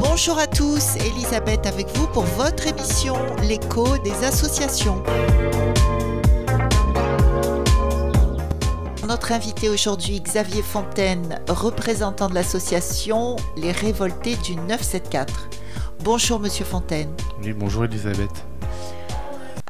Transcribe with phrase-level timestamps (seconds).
[0.00, 3.16] Bonjour à tous, Elisabeth avec vous pour votre émission
[3.48, 5.02] L'écho des associations.
[9.08, 15.48] Notre invité aujourd'hui, Xavier Fontaine, représentant de l'association Les Révoltés du 974.
[16.04, 17.14] Bonjour Monsieur Fontaine.
[17.42, 18.51] Oui, bonjour Elisabeth.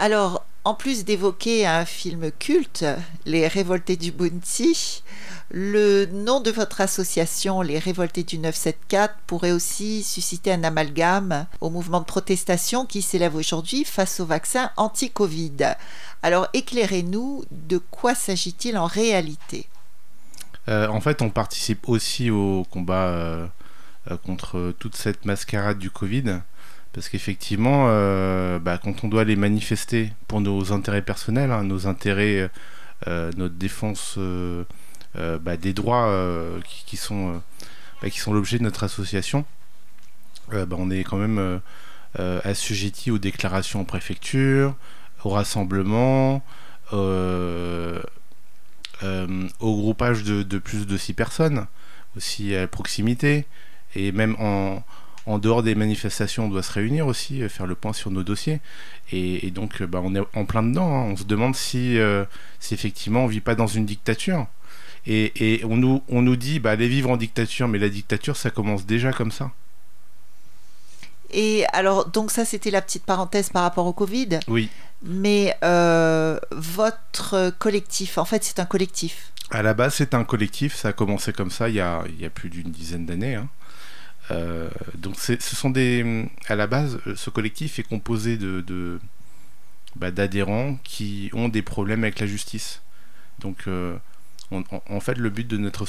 [0.03, 2.85] Alors, en plus d'évoquer un film culte,
[3.25, 5.05] Les Révoltés du Bounty,
[5.49, 11.71] le nom de votre association, les Révoltés du 974, pourrait aussi susciter un amalgame au
[11.71, 15.77] mouvement de protestation qui s'élève aujourd'hui face au vaccin anti-Covid.
[16.25, 19.69] Alors éclairez-nous, de quoi s'agit-il en réalité?
[20.69, 23.47] Euh, En fait, on participe aussi au combat euh,
[24.11, 26.41] euh, contre toute cette mascarade du Covid.
[26.93, 27.87] Parce qu'effectivement,
[28.59, 32.51] bah, quand on doit les manifester pour nos intérêts personnels, hein, nos intérêts,
[33.07, 34.19] notre défense
[35.19, 37.39] euh, bah, des droits euh, qui, sont, euh,
[38.01, 39.45] bah, sont l'objet de notre association,
[40.51, 41.61] on est quand même
[42.45, 44.75] assujetti aux déclarations en préfecture,
[45.25, 46.43] au rassemblement,
[46.93, 48.01] au
[49.61, 51.67] groupage de, plus de 6 personnes,
[52.17, 53.47] aussi à proximité,
[53.95, 54.83] et même en,
[55.27, 58.61] en dehors des manifestations, on doit se réunir aussi, faire le point sur nos dossiers.
[59.13, 60.89] Et, donc, on est en plein dedans.
[60.89, 61.13] Hein.
[61.13, 61.97] On se demande si,
[62.59, 64.47] si effectivement on ne vit pas dans une dictature.
[65.07, 68.51] Et, on, nous, on nous dit, bah, allez vivre en dictature, mais la dictature, ça
[68.51, 69.51] commence déjà comme ça.
[71.33, 74.41] Et alors, donc ça, c'était la petite parenthèse par rapport au Covid.
[74.49, 74.69] Oui.
[75.03, 79.33] Mais euh, votre collectif, en fait, c'est un collectif.
[79.51, 80.75] À la base, c'est un collectif.
[80.75, 83.35] Ça a commencé comme ça il y a, il y a plus d'une dizaine d'années.
[83.35, 83.49] Hein.
[84.31, 86.29] Euh, donc, ce sont des.
[86.47, 89.01] À la base, ce collectif est composé de,
[89.97, 92.83] bah, d'adhérents qui ont des problèmes avec la justice.
[93.41, 93.97] Donc, euh,
[94.51, 95.87] en fait, le but de notre,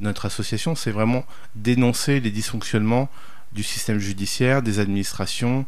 [0.00, 3.08] notre association, c'est vraiment dénoncer les dysfonctionnements
[3.52, 5.66] du système judiciaire, des administrations,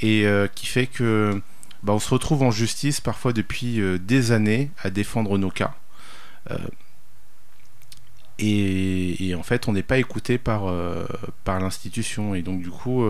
[0.00, 1.40] et euh, qui fait que
[1.82, 5.74] bah, on se retrouve en justice parfois depuis euh, des années à défendre nos cas.
[8.42, 10.72] Euh, et, en fait, on n'est pas écouté par,
[11.44, 12.34] par l'institution.
[12.34, 13.04] Et donc, du coup,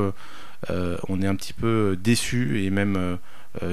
[0.70, 3.18] on est un petit peu déçu et même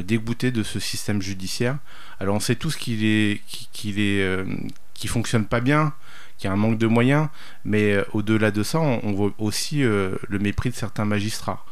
[0.03, 1.77] dégoûté de ce système judiciaire.
[2.19, 4.45] Alors, on sait tous qu'il est, qu'il est,
[4.93, 5.93] qui fonctionne pas bien,
[6.37, 7.27] qui a un manque de moyens,
[7.65, 11.65] mais euh, au-delà de ça, on, voit aussi euh, le mépris de certains magistrats.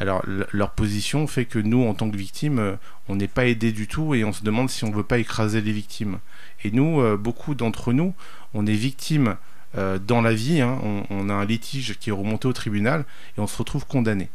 [0.00, 2.76] Alors leur position fait que nous, en tant que victimes, euh,
[3.08, 5.18] on n'est pas aidés du tout et on se demande si on ne veut pas
[5.18, 6.18] écraser les victimes.
[6.64, 8.14] Et nous, beaucoup d'entre nous,
[8.52, 9.36] on est victimes
[9.74, 10.78] dans la vie, hein.
[11.08, 13.06] on, a un litige qui est remonté au tribunal
[13.36, 14.28] et on se retrouve condamné.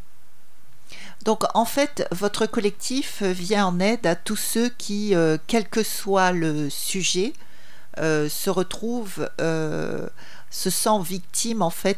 [1.23, 5.13] Donc en fait, votre collectif vient en aide à tous ceux qui,
[5.45, 7.33] quel que soit le sujet,
[7.97, 10.09] euh, se retrouve, euh,
[10.49, 11.97] se sent victime en fait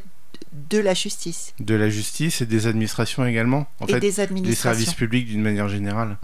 [0.51, 1.53] de la justice.
[1.59, 3.67] De la justice et des administrations également.
[3.79, 4.69] En et des administrations.
[4.71, 6.17] Des services publics d'une manière générale.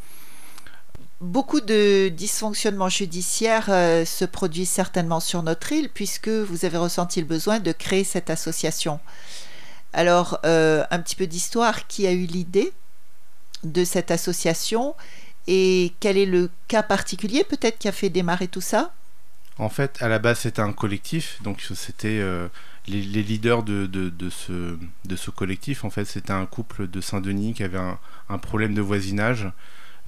[1.21, 7.21] Beaucoup de dysfonctionnements judiciaires euh, se produisent certainement sur notre île puisque vous avez ressenti
[7.21, 8.99] le besoin de créer cette association.
[9.93, 12.73] Alors, un petit peu d'histoire, qui a eu l'idée
[13.63, 14.95] de cette association
[15.47, 18.93] et quel est le cas particulier peut-être qui a fait démarrer tout ça?
[19.57, 22.47] En fait, à la base, c'était un collectif, donc c'était euh,
[22.87, 25.83] les, leaders de, ce, collectif.
[25.83, 27.79] En fait, c'était un couple de Saint-Denis qui avait
[28.29, 29.47] un, problème de voisinage,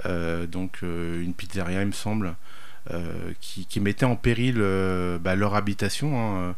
[0.05, 2.35] euh, donc euh, une pizzeria, il me semble,
[3.39, 4.55] qui, mettait en péril
[5.21, 6.19] bah, leur habitation.
[6.19, 6.55] Hein.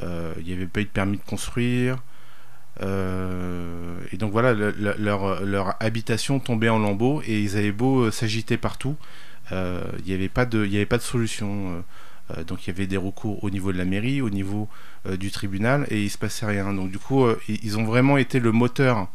[0.00, 1.98] Il n'y avait pas eu de permis de construire.
[2.80, 8.96] et donc voilà, leur, habitation tombait en lambeaux et ils avaient beau s'agiter partout,
[9.50, 11.84] il n'y avait pas de solution.
[12.30, 14.68] Euh, donc il y avait des recours au niveau de la mairie, au niveau
[15.06, 16.72] euh, du tribunal, et il se passait rien.
[16.72, 19.08] Donc du coup, euh, ils ont vraiment été le moteur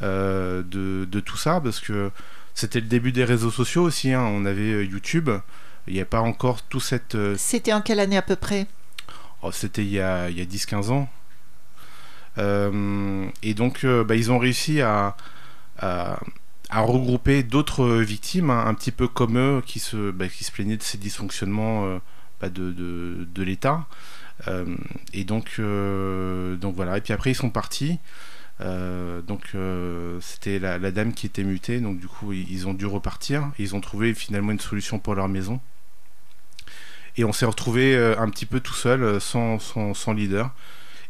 [0.00, 2.10] de, tout ça, parce que
[2.54, 4.12] c'était le début des réseaux sociaux aussi.
[4.12, 4.22] Hein.
[4.22, 5.30] On avait YouTube.
[5.86, 7.16] Il n'y a pas encore tout cette.
[7.36, 8.66] C'était en quelle année à peu près?
[9.42, 11.08] Oh, C'était il y a, a 10-15 ans.
[13.42, 15.16] et donc, bah, ils ont réussi à,
[15.78, 16.18] à,
[16.70, 20.76] regrouper d'autres victimes, hein, un petit peu comme eux, qui se, bah, qui se plaignaient
[20.76, 22.00] de ces dysfonctionnements
[22.42, 23.86] de, de, l'État.
[24.46, 24.76] Euh,
[25.12, 26.98] et donc, euh, donc voilà.
[26.98, 27.98] Et puis après, ils sont partis.
[28.60, 29.54] Euh, donc
[30.20, 33.52] c'était la, dame qui était mutée, donc du coup ils, ont dû repartir.
[33.60, 35.60] ils ont trouvé finalement une solution pour leur maison.
[37.16, 40.50] Et on s'est retrouvé un petit peu tout seul, sans, leader.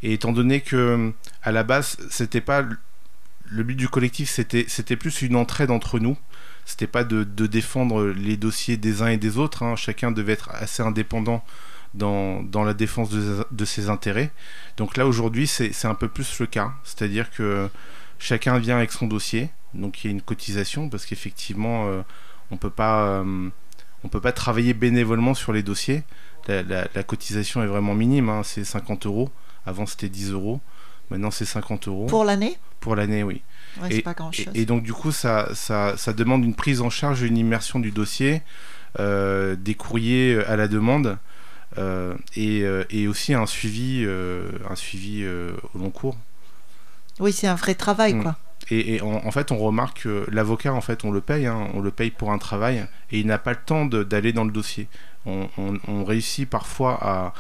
[0.03, 2.63] Et étant donné que à la base c'était pas
[3.51, 6.19] le but du collectif, c'était plus une entraide entre nous.
[6.69, 9.63] C'était pas de, défendre les dossiers des uns et des autres.
[9.63, 9.75] Hein.
[9.75, 11.43] Chacun devait être assez indépendant
[11.95, 14.31] dans, la défense de, ses intérêts.
[14.77, 16.73] Donc là, aujourd'hui, c'est un peu plus le cas.
[16.85, 17.71] C'est-à-dire que
[18.19, 19.49] chacun vient avec son dossier.
[19.73, 22.03] Donc il y a une cotisation parce qu'effectivement, euh,
[22.51, 23.49] on peut pas, euh,
[24.05, 26.03] on peut pas travailler bénévolement sur les dossiers.
[26.49, 28.43] La, cotisation est vraiment minime, hein.
[28.45, 29.31] c'est 50 euros.
[29.65, 30.61] Avant c'était 10 euros,
[31.11, 32.07] maintenant c'est 50 euros.
[32.07, 32.59] Pour l'année?
[32.81, 33.43] Pour l'année, oui.
[33.91, 34.49] Et, pas grand chose.
[34.55, 37.91] Et, donc du coup, ça, ça, ça, demande une prise en charge, une immersion du
[37.91, 38.43] dossier,
[38.99, 41.19] euh, des courriers à la demande.
[42.37, 44.07] et, et, aussi un suivi,
[44.69, 46.17] un suivi au long cours.
[47.21, 48.23] Oui, c'est un vrai travail, mm.
[48.23, 48.37] quoi.
[48.71, 51.91] Et, en, fait, on remarque que l'avocat, en fait, on le paye, hein, on le
[51.91, 54.89] paye pour un travail, et il n'a pas le temps d'aller dans le dossier.
[55.25, 57.35] On, réussit parfois à,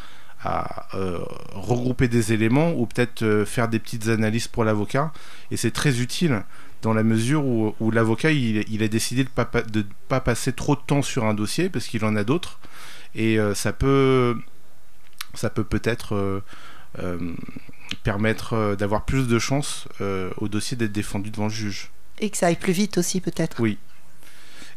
[0.46, 1.18] euh,
[1.52, 5.12] regrouper des éléments ou peut-être euh, faire des petites analyses pour l'avocat,
[5.50, 6.44] et c'est très utile
[6.80, 11.02] dans la mesure où, l'avocat, il, a décidé de ne pas, passer trop de temps
[11.02, 12.60] sur un dossier parce qu'il en a d'autres,
[13.16, 14.36] et euh, ça peut,
[15.34, 16.42] ça peut peut-être
[18.04, 19.88] permettre d'avoir plus de chances
[20.36, 21.90] au dossier d'être défendu devant le juge.
[22.20, 23.58] Et que ça aille plus vite aussi peut-être.
[23.58, 23.76] Oui.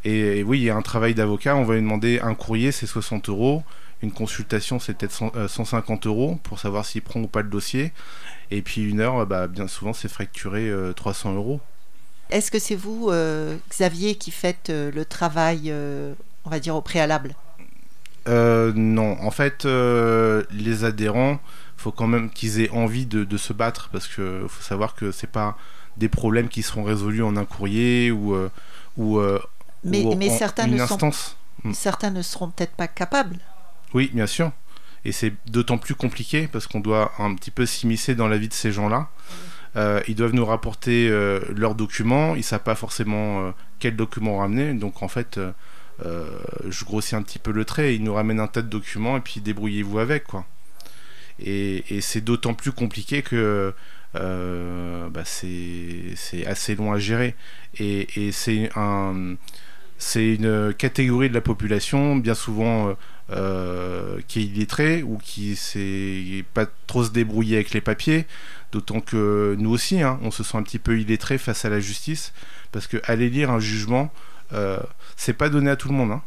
[0.05, 2.87] Et, oui, il y a un travail d'avocat, on va lui demander un courrier, c'est
[2.87, 3.63] 60 euros.
[4.01, 7.93] Une consultation, c'est peut-être 150 euh, euros pour savoir s'il prend ou pas le dossier.
[8.49, 11.61] Et puis une heure, bah, bien souvent, c'est fracturé 300 euros.
[12.29, 13.11] Est-ce que c'est vous,
[13.69, 15.73] Xavier, qui faites le travail,
[16.45, 17.35] on va dire, au préalable?
[18.27, 21.39] Non, en fait, les adhérents
[21.81, 25.31] faut quand même qu'ils aient envie de, se battre parce que faut savoir que c'est
[25.31, 25.57] pas
[25.97, 28.49] des problèmes qui seront résolus en un courrier ou euh,
[28.97, 29.39] ou, euh,
[29.83, 31.35] mais, certains une ne instance.
[31.63, 31.73] Sont.
[31.73, 33.37] Certains ne seront peut-être pas capables.
[33.93, 34.51] Oui, bien sûr.
[35.03, 38.47] Et c'est d'autant plus compliqué parce qu'on doit un petit peu s'immiscer dans la vie
[38.47, 39.09] de ces gens-là.
[39.75, 41.09] Euh, ils doivent nous rapporter
[41.55, 42.35] leurs documents.
[42.35, 44.73] Ils savent pas forcément quels documents ramener.
[44.73, 45.39] Donc en fait,
[45.99, 47.95] je grossis un petit peu le trait.
[47.95, 50.45] Ils nous ramènent un tas de documents et puis débrouillez-vous avec quoi.
[51.43, 53.73] Et, c'est d'autant plus compliqué que
[54.15, 57.35] euh, bah, c'est assez long à gérer.
[57.79, 58.69] Et, c'est
[60.15, 62.95] une catégorie de la population bien souvent
[63.31, 68.25] euh, euh, qui est illettrée ou qui sait pas trop se débrouiller avec les papiers.
[68.71, 71.79] D'autant que nous aussi, hein, on se sent un petit peu illettré face à la
[71.79, 72.33] justice
[72.71, 74.11] parce que aller lire un jugement,
[75.15, 76.11] c'est pas donné à tout le monde.
[76.11, 76.21] Hein.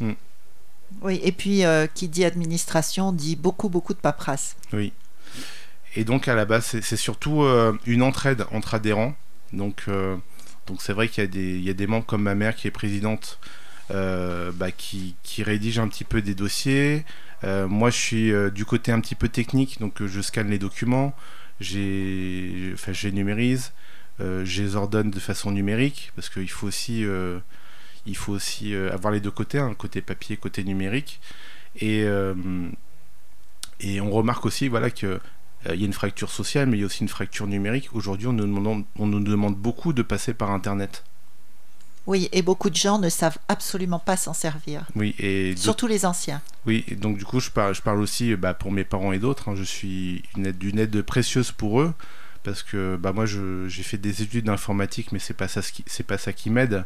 [0.00, 0.14] Hmm.
[1.02, 4.56] Oui, et puis euh, qui dit administration dit beaucoup, beaucoup de paperasse.
[4.72, 4.92] Oui.
[5.96, 9.14] Et donc à la base, c'est surtout euh, une entraide entre adhérents.
[9.52, 10.16] Donc euh,
[10.66, 13.38] donc c'est vrai qu'il y, y, a des membres comme ma mère qui est présidente,
[13.90, 17.04] bah, qui, rédige un petit peu des dossiers.
[17.42, 21.14] moi, je suis du côté un petit peu technique, donc je scanne les documents,
[21.60, 23.72] j'ai, je les numérise,
[24.20, 27.04] je les ordonne de façon numérique, parce qu'il faut aussi
[28.08, 31.20] il faut aussi euh, avoir les deux côtés, un hein, côté papier, côté numérique.
[31.76, 32.34] Et, euh,
[33.80, 36.82] et on remarque aussi voilà, qu'il euh, y a une fracture sociale, mais il y
[36.82, 37.90] a aussi une fracture numérique.
[37.92, 41.04] Aujourd'hui, on nous demande beaucoup de passer par Internet.
[42.08, 44.86] Oui, et beaucoup de gens ne savent absolument pas s'en servir.
[44.96, 46.40] Oui, et surtout les anciens.
[46.64, 49.18] Oui, et donc du coup, je parle, je parle aussi bah, pour mes parents et
[49.18, 49.50] d'autres.
[49.50, 49.54] Hein.
[49.54, 51.92] je suis une aide, d'une aide précieuse pour eux
[52.44, 56.16] parce que bah moi j'ai fait des études d'informatique mais c'est pas ça c'est pas
[56.16, 56.84] ça qui m'aide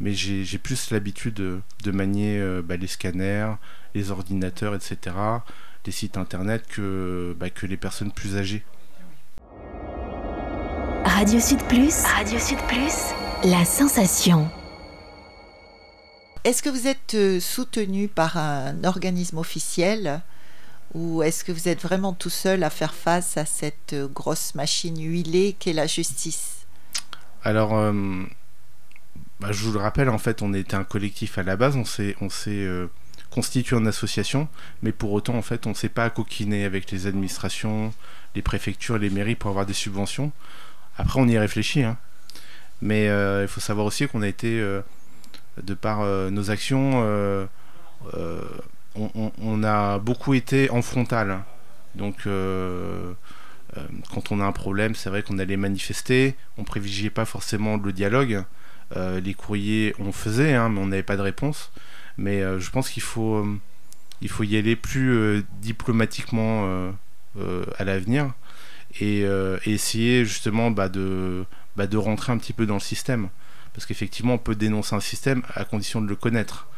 [0.00, 3.52] mais j'ai plus l'habitude de, manier euh, bah, les scanners
[3.94, 5.14] les ordinateurs etc
[5.84, 8.64] les sites internet que, bah, que les personnes plus âgées
[11.04, 13.12] Radio Sud Plus Radio Sud Plus
[13.44, 14.50] la sensation
[16.44, 20.20] est-ce que vous êtes euh, soutenu par un organisme officiel
[20.92, 24.54] ou est-ce que vous êtes vraiment tout seul à faire face à cette euh, grosse
[24.54, 26.66] machine huilée qu'est la justice?
[27.42, 27.92] Alors, euh,
[29.40, 31.84] bah, je vous le rappelle, en fait, on était un collectif à la base, on
[31.86, 32.68] s'est, on s'est
[33.30, 34.48] constitué en association,
[34.82, 37.92] mais pour autant, en fait, on ne s'est pas coquiner avec les administrations,
[38.34, 40.30] les préfectures, les mairies pour avoir des subventions.
[40.96, 41.98] Après, on y réfléchit, hein.
[42.80, 43.06] mais
[43.42, 44.62] il faut savoir aussi qu'on a été,
[45.62, 47.48] de par nos actions,
[48.96, 51.44] on, a beaucoup été en frontal.
[51.94, 53.12] Donc, euh,
[53.76, 56.36] euh, quand on a un problème, c'est vrai qu'on allait manifester.
[56.58, 58.44] On privilégiait pas forcément le dialogue.
[58.96, 61.72] Euh, les courriers, on faisait, hein, mais on n'avait pas de réponse.
[62.16, 63.44] Mais je pense qu'il faut,
[64.20, 66.92] il faut y aller plus diplomatiquement
[67.76, 68.32] à l'avenir
[69.00, 69.24] et,
[69.66, 71.44] essayer justement bah, de,
[71.74, 73.30] bah, de rentrer un petit peu dans le système.
[73.74, 76.68] Parce qu'effectivement, on peut dénoncer un système à condition de le connaître.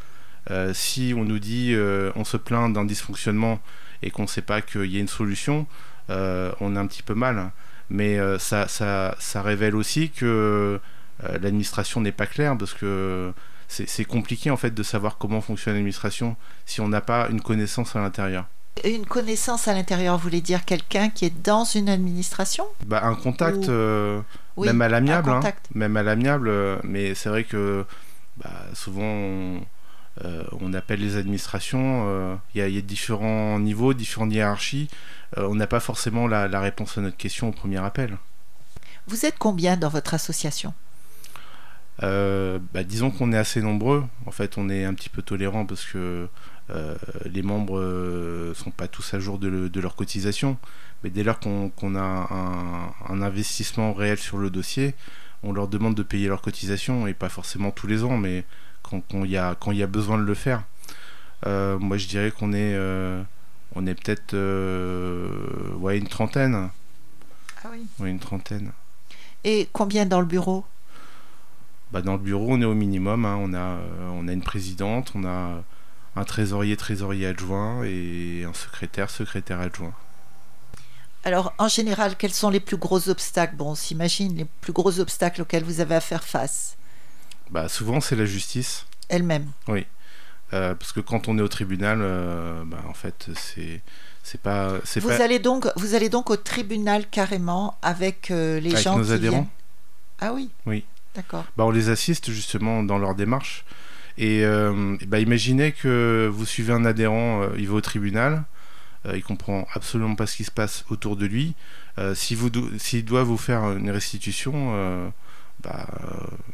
[0.50, 3.60] Euh, si on nous dit, euh, on se plaint d'un dysfonctionnement
[4.02, 5.66] et qu'on ne sait pas qu'il y a une solution,
[6.10, 7.50] euh, on est un petit peu mal.
[7.90, 10.80] Mais ça, ça, ça, révèle aussi que
[11.22, 13.32] l'administration n'est pas claire parce que
[13.68, 17.94] c'est compliqué en fait de savoir comment fonctionne l'administration si on n'a pas une connaissance
[17.94, 18.46] à l'intérieur.
[18.84, 23.68] Une connaissance à l'intérieur voulait dire quelqu'un qui est dans une administration bah, Un contact,
[23.68, 24.20] euh,
[24.58, 25.30] même à l'amiable.
[25.30, 25.40] Hein.
[25.74, 27.86] même à l'amiable, euh, mais c'est vrai que
[28.36, 29.60] bah, souvent on,
[30.24, 34.88] euh, appelle les administrations, il y, a différents niveaux, différentes hiérarchies.
[35.36, 38.18] on n'a pas forcément la, la, réponse à notre question au premier appel.
[39.06, 40.74] Vous êtes combien dans votre association?
[42.02, 44.04] Bah, Disons qu'on est assez nombreux.
[44.26, 46.28] En fait, on est un petit peu tolérant parce que
[46.68, 50.56] les membres ne euh, sont pas tous à jour de, leur cotisation,
[51.02, 52.28] mais dès lors qu'on a
[53.08, 54.94] un, investissement réel sur le dossier,
[55.42, 58.44] on leur demande de payer leur cotisation, et pas forcément tous les ans, mais
[58.82, 60.62] quand il y, a, y a besoin de le faire.
[61.46, 62.76] Euh, moi, je dirais qu'on est,
[63.74, 64.34] on est peut-être
[65.76, 66.70] ouais, une trentaine.
[67.64, 67.86] Ah oui.
[67.98, 68.72] Oui, une trentaine.
[69.44, 70.64] Et combien dans le bureau?
[71.92, 73.24] Bah, Dans le bureau, on est au minimum.
[73.24, 73.38] Hein.
[73.40, 73.78] On, a,
[74.12, 75.62] on a une présidente, on a
[76.16, 79.92] un trésorier, trésorier adjoint et un secrétaire, secrétaire adjoint.
[81.24, 83.56] Alors, en général, quels sont les plus gros obstacles?
[83.56, 86.76] Bon, on s'imagine les plus gros obstacles auxquels vous avez à faire face.
[87.50, 88.86] Bah, souvent, c'est la justice.
[89.08, 89.50] Elle-même.
[89.68, 89.86] Oui.
[90.52, 93.82] Euh, parce que quand on est au tribunal, euh, bah, en fait, c'est
[94.22, 94.74] c'est pas.
[94.96, 99.48] Vous allez donc, vous allez donc au tribunal carrément avec euh, les gens nos adhérents.
[100.20, 100.50] Ah oui.
[100.64, 100.84] Oui.
[101.14, 101.44] D'accord.
[101.56, 103.64] Bah, on les assiste justement dans leur démarche.
[104.18, 108.44] Et euh, bah, imaginez que vous suivez un adhérent, euh, il va au tribunal,
[109.04, 111.54] euh, il comprend absolument pas ce qui se passe autour de lui.
[112.14, 115.12] S'il doit vous faire une restitution,
[115.62, 115.86] bah,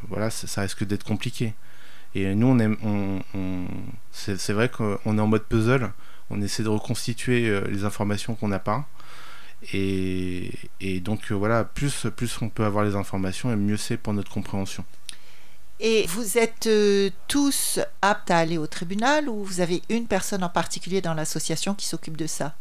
[0.09, 1.55] voilà, ça, risque d'être compliqué.
[2.15, 3.65] Et nous, on, on,
[4.13, 5.91] c'est vrai qu'on est en mode puzzle.
[6.31, 8.87] On essaie de reconstituer les informations qu'on n'a pas.
[9.73, 14.13] Et, et donc voilà, plus, plus on peut avoir les informations, et mieux c'est pour
[14.13, 14.85] notre compréhension.
[15.85, 20.45] Et vous êtes euh, tous aptes à aller au tribunal ou vous avez une personne
[20.45, 22.55] en particulier dans l'association qui s'occupe de ça?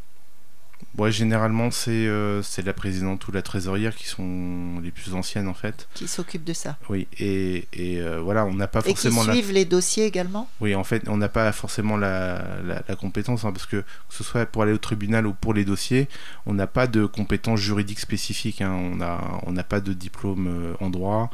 [0.97, 5.53] Ouais, généralement, euh, c'est la présidente ou la trésorière qui sont les plus anciennes en
[5.53, 5.87] fait.
[5.93, 6.77] Qui s'occupent de ça.
[6.89, 9.21] Oui, et, et euh, voilà, on n'a pas forcément.
[9.21, 10.49] Et qui suivent les dossiers également?
[10.59, 12.43] Oui, en fait, on n'a pas forcément la,
[12.87, 15.63] la, compétence, hein, parce que que ce soit pour aller au tribunal ou pour les
[15.63, 16.09] dossiers,
[16.47, 18.61] on n'a pas de compétences juridiques spécifiques.
[18.61, 18.73] Hein.
[18.73, 21.29] On n'a on pas de diplôme en droit.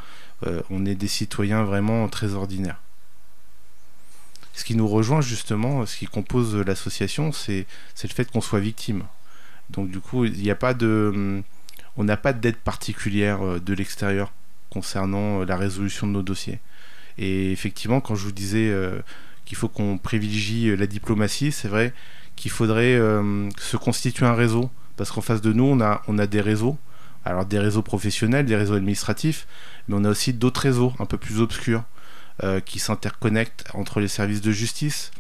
[0.46, 2.82] Euh, on est des citoyens vraiment très ordinaires.
[4.54, 7.66] Ce qui nous rejoint justement, ce qui compose l'association, c'est
[8.04, 9.04] le fait qu'on soit victime.
[9.70, 11.44] Donc du coup, il n'y a pas de,
[11.96, 14.32] on n'a pas d'aide particulière euh, de l'extérieur
[14.70, 16.60] concernant euh, la résolution de nos dossiers.
[17.18, 18.72] Et effectivement, quand je vous disais
[19.46, 21.92] qu'il faut qu'on privilégie la diplomatie, c'est vrai
[22.36, 23.00] qu'il faudrait
[23.58, 26.78] se constituer un réseau, parce qu'en face de nous, on a, on a des réseaux,
[27.28, 29.48] alors des réseaux professionnels, des réseaux administratifs,
[29.88, 31.84] mais on a aussi d'autres réseaux un peu plus obscurs
[32.44, 35.12] euh, qui s'interconnectent entre les services de justice,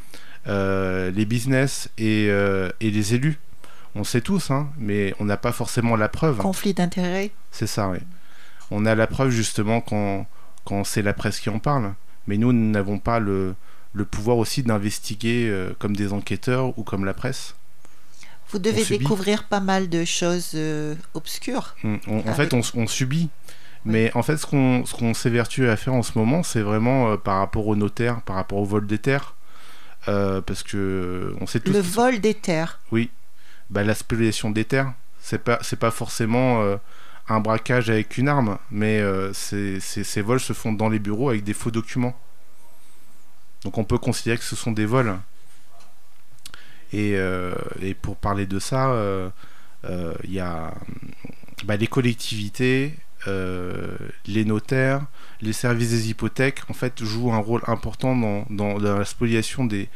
[0.47, 3.39] euh, les business euh, et, les élus.
[3.95, 6.37] On sait tous, hein, mais on n'a pas forcément la preuve.
[6.37, 7.97] Conflit d'intérêts C'est ça, oui.
[8.71, 10.27] On a la preuve justement quand,
[10.63, 11.93] quand c'est la presse qui en parle.
[12.27, 13.55] Mais nous, nous n'avons pas le,
[13.93, 17.55] le pouvoir aussi d'investiguer comme des enquêteurs ou comme la presse.
[18.51, 20.57] Vous devez découvrir pas mal de choses
[21.13, 21.75] obscures.
[21.83, 23.29] Hum, en fait, on, on subit.
[23.87, 27.17] Mais en fait, ce qu'on qu'on s'évertue à faire en ce moment, c'est vraiment euh,
[27.17, 29.35] par rapport aux notaires, par rapport au vol des terres.
[30.09, 31.71] Euh, parce que on sait tous.
[31.71, 33.09] Le vol des terres Oui.
[33.69, 36.75] Bah, la spoliation des terres, c'est pas, pas forcément euh,
[37.29, 39.01] un braquage avec une arme, mais
[39.33, 42.17] ces, ces, vols se font dans les bureaux avec des faux documents.
[43.63, 45.17] Donc on peut considérer que ce sont des vols.
[46.93, 47.17] Et,
[47.81, 48.95] et pour parler de ça,
[49.83, 50.73] il y a
[51.65, 52.93] bah, les collectivités,
[53.27, 55.05] euh, les notaires,
[55.41, 58.15] les services des hypothèques, en fait, jouent un rôle important
[58.49, 59.89] dans, la spoliation des,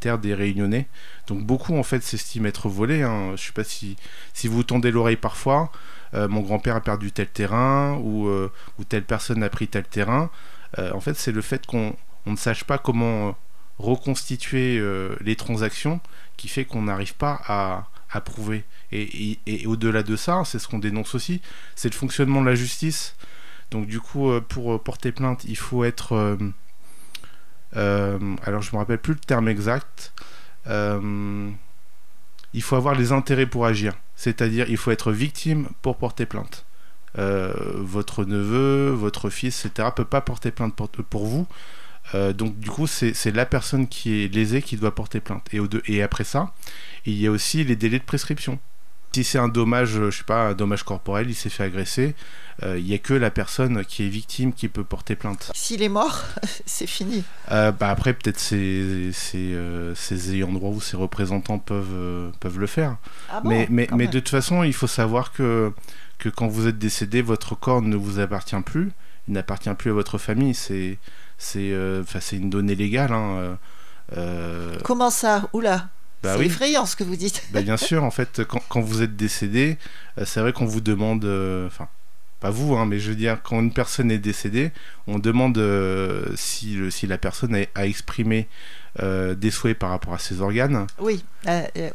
[0.00, 0.86] terres des Réunionnais.
[1.26, 3.02] Donc beaucoup, en fait, s'estiment être volés.
[3.02, 3.32] Hein.
[3.36, 3.96] Je sais pas si,
[4.32, 5.72] si vous tendez l'oreille parfois.
[6.14, 10.30] Euh, mon grand-père a perdu tel terrain euh, ou, telle personne a pris tel terrain.
[10.78, 11.94] en fait, c'est le fait qu'on
[12.26, 13.36] ne sache pas comment
[13.78, 14.82] reconstituer
[15.20, 16.00] les transactions
[16.36, 18.64] qui fait qu'on n'arrive pas à, à prouver.
[18.92, 21.40] Et, au-delà de ça, c'est ce qu'on dénonce aussi,
[21.74, 23.16] c'est le fonctionnement de la justice.
[23.70, 26.38] Donc du coup, euh, pour euh, porter plainte, il faut être...
[27.76, 30.14] Euh, alors je me rappelle plus le terme exact.
[30.66, 31.52] il
[32.62, 33.94] faut avoir les intérêts pour agir.
[34.16, 36.64] C'est-à-dire, il faut être victime pour porter plainte.
[37.14, 41.46] votre neveu, votre fils, etc., peut pas porter plainte pour vous
[42.14, 45.46] euh, donc du coup, c'est la personne qui est lésée qui doit porter plainte.
[45.52, 46.52] Et, et après ça,
[47.06, 48.58] il y a aussi les délais de prescription.
[49.14, 52.14] Si c'est un dommage, je sais pas, un dommage corporel, il s'est fait agresser,
[52.62, 55.50] il n'y a que la personne qui est victime qui peut porter plainte.
[55.54, 56.22] S'il est mort,
[56.66, 57.24] c'est fini.
[57.48, 62.96] bah après, peut-être ses, ses, ayants droit ou ses représentants peuvent, peuvent le faire.
[63.30, 65.72] Ah bon, mais mais, mais de toute façon, il faut savoir que,
[66.18, 68.92] que quand vous êtes décédé, votre corps ne vous appartient plus,
[69.26, 70.54] il n'appartient plus à votre famille.
[70.54, 70.98] C'est
[71.38, 73.12] c'est une donnée légale.
[73.12, 73.58] Hein.
[74.84, 75.48] Comment ça?
[75.52, 75.88] Oula
[76.22, 77.44] bah c'est effrayant ce que vous dites.
[77.52, 79.78] Bah bien sûr, en fait, quand, quand vous êtes décédé,
[80.18, 81.88] euh, c'est vrai qu'on vous demande, euh, enfin,
[82.40, 84.72] pas vous, hein, mais je veux dire, quand une personne est décédée,
[85.06, 88.48] on demande euh, si, le, si la personne a, a exprimé
[89.00, 90.84] des souhaits par rapport à ses organes.
[90.98, 91.22] Oui,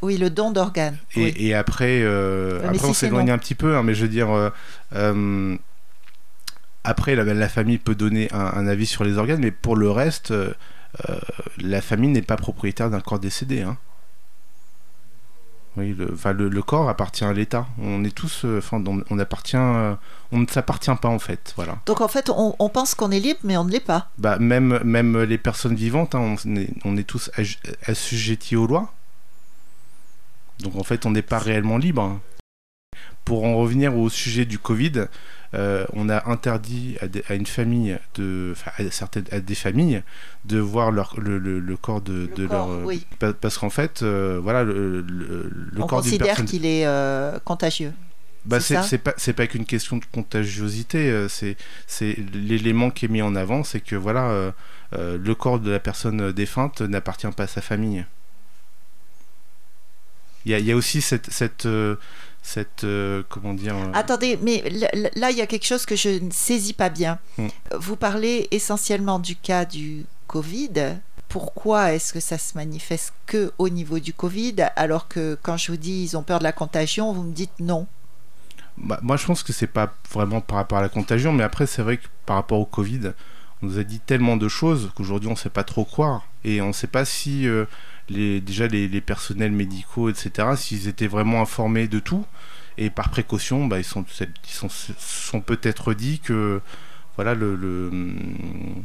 [0.02, 0.98] oui, le don d'organes.
[1.18, 4.30] Et, et, après, après on s'éloigne un petit peu, hein, mais je veux dire,
[6.84, 9.90] après, la, la, famille peut donner un, un, avis sur les organes, mais pour le
[9.90, 10.34] reste,
[11.58, 13.62] la famille n'est pas propriétaire d'un corps décédé.
[13.62, 13.78] Hein.
[15.76, 17.66] Oui, le, le, corps appartient à l'État.
[17.82, 19.96] On est tous, euh, enfin, on, appartient, euh,
[20.32, 21.80] on ne s'appartient pas en fait, voilà.
[21.88, 24.12] Donc en fait, on, pense qu'on est libre, mais on ne l'est pas.
[24.20, 27.32] Bah même, même les personnes vivantes, hein, on, est, on, est, tous
[27.88, 28.94] assujettis aux lois.
[30.60, 32.20] Donc en fait, on n'est pas réellement libre.
[33.26, 35.08] Pour en revenir au sujet du Covid,
[35.56, 36.98] euh, on a interdit
[37.30, 40.02] à, une famille de, à, certaines, à des familles
[40.46, 42.70] de voir leur, le, corps de, leur.
[42.84, 43.06] Oui.
[43.20, 45.06] Parce qu'en fait, euh, voilà, le,
[45.78, 46.46] on corps d'une personne.
[46.46, 47.94] qu'il est euh, contagieux.
[48.46, 51.56] Bah c'est pas c'est pas qu'une question de contagiosité, c'est
[51.88, 54.52] c'est l'élément qui est mis en avant, c'est que voilà
[54.92, 58.06] le corps de la personne défunte n'appartient pas à sa famille.
[60.46, 61.66] Il y a, y a, aussi cette cette
[62.44, 64.64] cette euh, comment dire euh, Attendez, mais
[65.16, 67.18] là il y a quelque chose que je ne saisis pas bien.
[67.38, 67.48] Hmm.
[67.76, 70.98] Vous parlez essentiellement du cas du Covid.
[71.30, 75.72] Pourquoi est-ce que ça se manifeste que au niveau du Covid alors que quand je
[75.72, 77.88] vous dis ils ont peur de la contagion, vous me dites non?
[78.78, 81.66] Bah, Moi je pense que c'est pas vraiment par rapport à la contagion, mais après
[81.66, 83.14] c'est vrai que par rapport au Covid,
[83.62, 86.62] on nous a dit tellement de choses qu'aujourd'hui on ne sait pas trop croire et
[86.62, 87.66] on ne sait pas si euh,
[88.10, 92.26] les, déjà les, personnels médicaux, etc., s'ils étaient vraiment informés de tout.
[92.78, 96.62] Et par précaution, bah, ils sont, ils sont, sont peut-être dit que
[97.16, 97.54] voilà, le,
[97.92, 98.84] hum,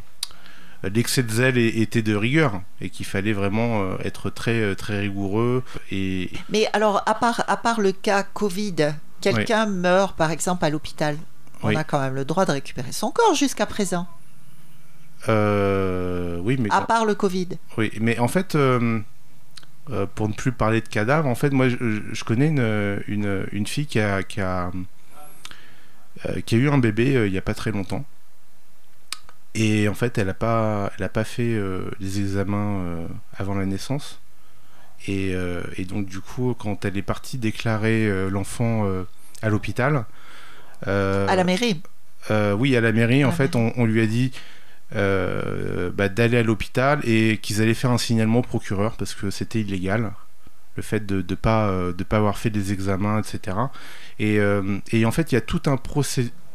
[0.83, 5.62] l'excès de zèle était de rigueur et qu'il fallait vraiment euh, être très, très rigoureux.
[5.90, 6.31] Et...
[6.50, 11.16] Mais alors, à part, à part le cas Covid, quelqu'un meurt par exemple à l'hôpital,
[11.62, 14.07] on a quand même le droit de récupérer son corps jusqu'à présent.
[15.28, 17.48] Euh, oui, mais à part le Covid.
[17.76, 19.00] Oui, mais en fait, euh,
[19.90, 23.66] euh, pour ne plus parler de cadavres, en fait, moi, je, connais une, une, une,
[23.66, 24.70] fille qui a, qui a,
[26.46, 28.04] qui a eu un bébé il n'y a pas très longtemps.
[29.54, 31.61] Et en fait, elle n'a pas, elle a pas fait
[31.98, 34.20] les examens avant la naissance.
[35.09, 35.35] Et,
[35.76, 38.88] et, donc, du coup, quand elle est partie déclarer l'enfant
[39.42, 40.04] à l'hôpital.
[40.83, 41.83] à la mairie
[42.31, 44.33] Oui, à la mairie, en fait, on, on lui a dit
[44.92, 49.61] bah, d'aller à l'hôpital et qu'ils allaient faire un signalement au procureur parce que c'était
[49.61, 50.12] illégal
[50.79, 53.57] le fait de ne pas, euh, de pas avoir fait des examens, etc.
[54.20, 55.77] Et, euh, et en fait, il y a tout un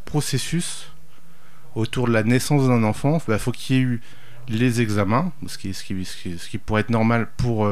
[0.06, 0.92] processus
[1.76, 3.18] autour de la naissance d'un enfant.
[3.18, 4.02] Il bah, faut qu'il y ait eu
[4.48, 7.70] les examens, ce qui, ce qui, ce qui, pourrait être normal pour,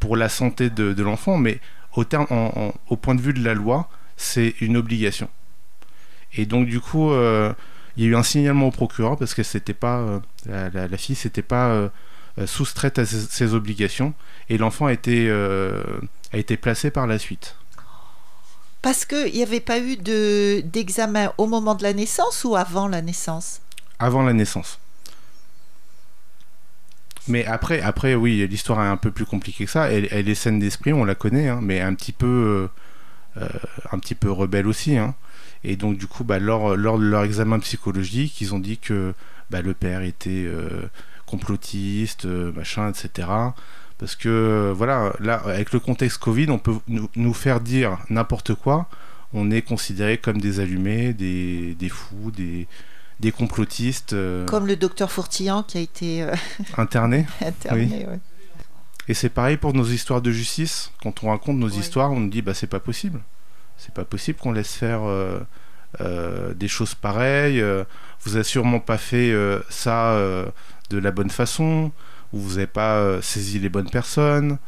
[0.00, 1.60] pour la santé de, de l'enfant, mais
[1.94, 2.26] au, terme,
[2.88, 5.28] au point de vue de la loi, c'est une obligation.
[6.34, 7.12] Et donc, du coup,
[7.96, 10.96] il y a eu un signalement au procureur parce que c'était pas euh, la, la,
[10.96, 11.88] fille s'était pas euh,
[12.38, 14.14] euh, soustraite à ses, obligations
[14.48, 17.56] et l'enfant a été a été placé par la suite.
[18.80, 22.88] Parce qu'il n'y avait pas eu de d'examen au moment de la naissance ou avant
[22.88, 23.60] la naissance?
[23.98, 24.78] Avant la naissance.
[27.28, 29.92] Mais après, après oui, l'histoire est un peu plus compliquée que ça.
[29.92, 32.68] Elle, elle est saine d'esprit, on la connaît, hein, mais un petit peu,
[33.36, 34.96] un petit peu rebelle aussi.
[34.96, 35.14] Hein.
[35.64, 39.14] Et donc, du coup, bah, lors, lors de leur examen psychologique, ils ont dit que
[39.50, 40.88] bah, le père était euh,
[41.26, 43.28] complotiste, euh, machin, etc.
[43.98, 48.88] Parce que, voilà, là, avec le contexte Covid, on peut nous, faire dire n'importe quoi.
[49.32, 52.66] On est considéré comme des allumés, des, des fous, des,
[53.20, 54.14] des complotistes.
[54.14, 54.44] Euh.
[54.46, 56.26] Comme le docteur Fourtillan qui a été
[56.76, 57.26] interné.
[57.40, 58.18] interné oui.
[59.08, 60.90] Et c'est pareil pour nos histoires de justice.
[61.02, 63.20] Quand on raconte nos histoires, on nous dit bah c'est pas possible.
[63.84, 65.40] C'est pas possible qu'on laisse faire euh,
[66.00, 67.60] euh, des choses pareilles.
[67.60, 67.82] Euh,
[68.20, 69.34] vous avez sûrement pas fait
[69.70, 70.16] ça
[70.90, 71.90] de la bonne façon,
[72.32, 74.58] ou vous n'avez pas saisi les bonnes personnes.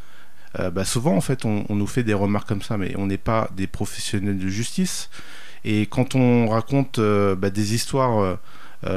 [0.58, 3.48] Bah, souvent, en fait, on, nous fait des remarques comme ça, mais on n'est pas
[3.56, 5.08] des professionnels de justice.
[5.64, 8.38] Et quand on raconte bah, des histoires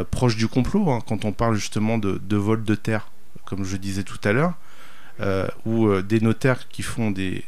[0.10, 3.12] proches du complot, hein, quand on parle justement de, de, vol de terre,
[3.45, 4.56] comme je disais tout à l'heure,
[5.67, 7.43] ou des notaires qui font des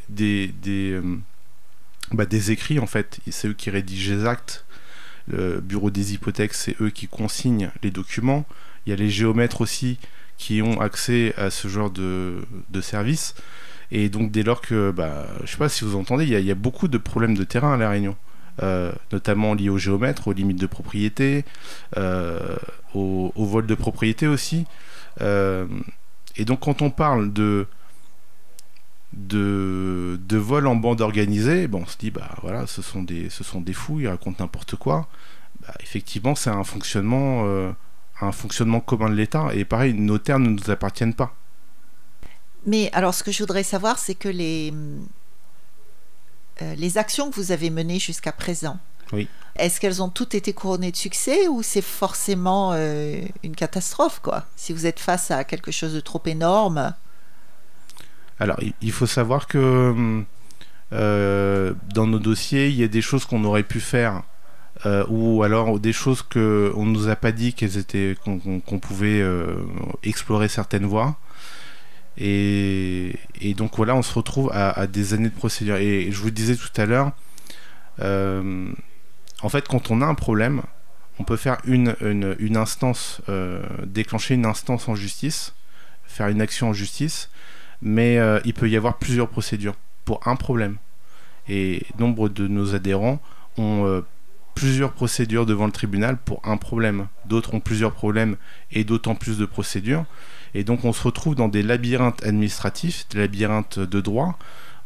[2.12, 3.20] bah, des écrits en fait.
[3.30, 4.66] C'est eux qui rédigent les actes.
[5.28, 8.46] Le bureau des hypothèques, c'est eux qui consignent les documents.
[8.86, 10.00] Il y a les géomètres aussi
[10.38, 12.38] qui ont accès à ce genre de,
[12.70, 13.36] de services.
[13.92, 16.56] Et donc dès lors que, bah, je sais pas si vous entendez, il y, a,
[16.56, 18.16] beaucoup de problèmes de terrain à La Réunion.
[18.62, 21.46] Euh, notamment liés aux géomètres, aux limites de propriété,
[21.96, 22.58] euh,
[22.94, 24.66] au, vol de propriété aussi.
[25.22, 25.66] Euh,
[26.36, 27.68] et donc quand on parle de,
[29.14, 33.30] de, de vol en bande organisée, bon, on se dit, bah voilà, ce sont des,
[33.30, 35.08] ce sont des fous, ils racontent n'importe quoi.
[35.62, 37.46] Bah, effectivement, c'est un fonctionnement,
[38.22, 39.50] un fonctionnement commun de l'État.
[39.54, 41.36] Et pareil, nos terres ne nous appartiennent pas.
[42.66, 44.74] Mais alors, ce que je voudrais savoir, c'est que les,
[46.62, 48.78] euh, les actions que vous avez menées jusqu'à présent,
[49.14, 49.28] oui.
[49.56, 54.46] est-ce qu'elles ont toutes été couronnées de succès ou c'est forcément euh, une catastrophe, quoi?
[54.56, 56.94] Si vous êtes face à quelque chose de trop énorme
[58.40, 60.24] Alors, il faut savoir que
[60.94, 64.24] euh, dans nos dossiers, il y a des choses qu'on aurait pu faire.
[65.10, 66.40] ou alors des choses qu'on
[66.86, 69.22] ne nous a pas dit qu'elles étaient qu'on pouvait
[70.04, 71.18] explorer certaines voies
[72.20, 73.16] et,
[73.56, 75.78] donc voilà, on se retrouve à, des années de procédure.
[75.78, 77.12] Et, je vous disais tout à l'heure,
[78.02, 78.72] euh,
[79.42, 80.62] en fait, quand on a un problème,
[81.18, 81.96] on peut faire une,
[82.56, 85.54] instance, euh, déclencher une instance en justice,
[86.06, 87.30] faire une action en justice,
[87.82, 90.78] mais euh, il peut y avoir plusieurs procédures pour un problème.
[91.48, 93.20] Et nombre de nos adhérents
[93.58, 94.04] ont
[94.60, 97.08] plusieurs procédures devant le tribunal pour un problème.
[97.26, 98.36] D'autres ont plusieurs problèmes
[98.72, 100.04] et d'autant plus de procédures.
[100.54, 104.38] Et donc on se retrouve dans des labyrinthes administratifs, des labyrinthes de droit,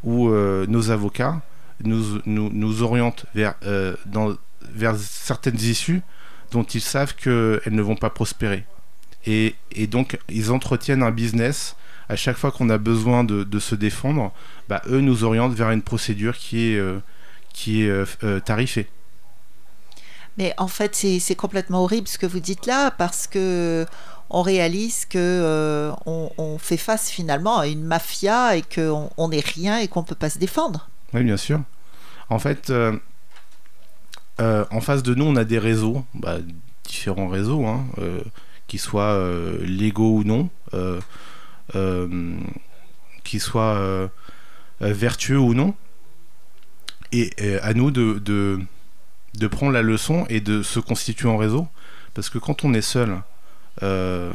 [0.04, 1.40] où euh, nos avocats
[1.82, 6.02] nous, nous, orientent vers, euh, dans, vers certaines issues
[6.52, 8.64] dont ils savent qu'elles ne vont pas prospérer.
[9.26, 11.74] Et, et, donc ils entretiennent un business.
[12.08, 14.32] À chaque fois qu'on a besoin de, de se défendre,
[14.68, 16.98] bah, eux nous orientent vers une procédure qui est, euh,
[17.52, 18.88] qui est tarifée.
[20.36, 23.86] Mais en fait, c'est complètement horrible ce que vous dites là, parce que
[24.30, 29.40] on réalise que euh, on, fait face finalement à une mafia et qu'on on n'est
[29.40, 30.88] rien et qu'on ne peut pas se défendre.
[31.12, 31.60] Oui, bien sûr.
[32.30, 32.96] En fait, euh,
[34.40, 36.38] euh, en face de nous, on a des réseaux, bah,
[36.84, 37.84] différents réseaux, hein,
[38.66, 39.20] qui soient
[39.60, 40.48] légaux ou non,
[43.24, 44.10] qui soient
[44.80, 45.74] vertueux ou non.
[47.12, 47.30] Et,
[47.62, 51.68] à nous de, de, prendre la leçon et de se constituer en réseau.
[52.14, 53.20] Parce que quand on est seul,
[53.82, 54.32] euh,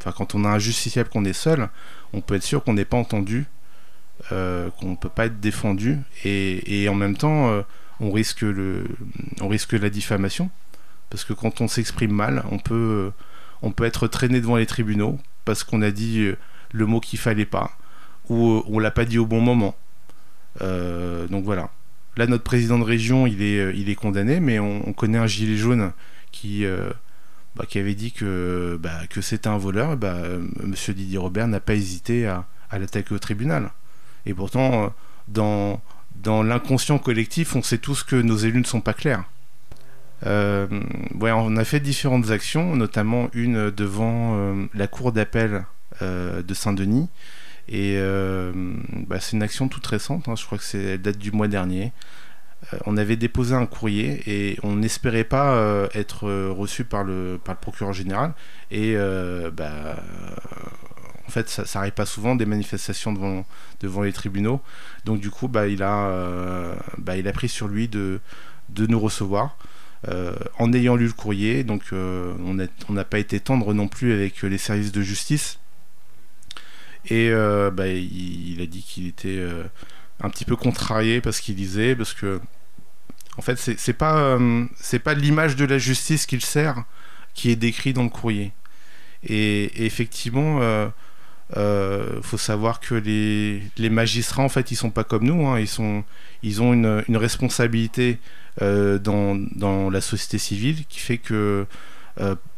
[0.00, 1.68] enfin quand on a un justiciable qu'on est seul,
[2.12, 3.46] on peut être sûr qu'on n'est pas entendu,
[4.32, 7.62] euh, qu'on ne peut pas être défendu, et, en même temps, euh,
[8.00, 8.84] on, risque le,
[9.40, 10.50] on risque la diffamation,
[11.10, 13.10] parce que quand on s'exprime mal, on peut,
[13.62, 16.30] on peut être traîné devant les tribunaux parce qu'on a dit
[16.72, 17.72] le mot qu'il fallait pas,
[18.28, 19.76] ou on l'a pas dit au bon moment.
[20.60, 21.70] donc voilà.
[22.16, 25.92] Là, notre président de région, il est, condamné, mais on, connaît un gilet jaune
[26.30, 26.64] qui,
[27.56, 30.18] bah, qui avait dit que, bah, que c'était un voleur, bah,
[30.62, 33.70] Monsieur Didier Robert n'a pas hésité à, l'attaquer au tribunal.
[34.26, 34.88] Et pourtant, euh,
[35.28, 35.80] dans,
[36.16, 39.24] dans l'inconscient collectif, on sait tous que nos élus ne sont pas clairs.
[40.24, 40.66] Euh,
[41.20, 45.64] ouais, on a fait différentes actions, notamment une devant euh, la cour d'appel
[46.00, 47.08] de Saint-Denis.
[47.68, 47.96] Et
[49.06, 51.92] bah, c'est une action toute récente, hein, je crois que c'est date du mois dernier.
[52.72, 57.04] Euh, on avait déposé un courrier et on n'espérait pas euh, être euh, reçu par
[57.04, 58.32] le, par le procureur général.
[58.70, 58.96] Et
[59.52, 59.96] bah,
[61.26, 63.44] en fait, ça n'arrive pas souvent des manifestations devant,
[63.80, 64.60] devant les tribunaux.
[65.04, 66.74] Donc du coup, bah, il, a,
[67.16, 68.20] il a pris sur lui de,
[68.70, 69.56] de nous recevoir.
[70.58, 72.54] En ayant lu le courrier, donc on
[72.92, 75.58] n'a pas été tendre non plus avec les services de justice.
[77.10, 79.40] Et bah, il, a dit qu'il était
[80.20, 82.40] un petit peu contrarié parce qu'il disait, parce que
[83.36, 84.66] en fait, c'est pas, euh,
[85.02, 86.84] pas l'image de la justice qu'il sert
[87.34, 88.52] qui est décrit dans le courrier.
[89.24, 90.88] Et, effectivement, euh,
[91.56, 95.46] euh, faut savoir que les, les, magistrats, en fait, ils sont pas comme nous.
[95.46, 95.60] Hein.
[95.60, 96.04] ils, sont,
[96.42, 98.18] ils ont une, une responsabilité
[98.62, 101.66] euh, dans, dans, la société civile qui fait que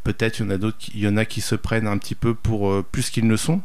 [0.05, 2.15] peut-être il y en a d'autres, il y en a qui se prennent un petit
[2.15, 3.61] peu pour plus qu'ils ne sont.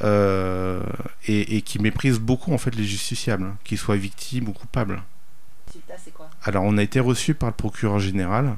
[0.00, 5.02] Et, et, qui méprisent beaucoup en fait les justiciables, hein, qu'ils soient victimes ou coupables.
[6.44, 8.56] Alors, on a été reçu par le procureur général.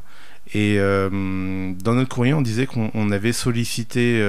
[0.53, 4.21] Et euh, dans notre courrier, on disait qu'on avait sollicité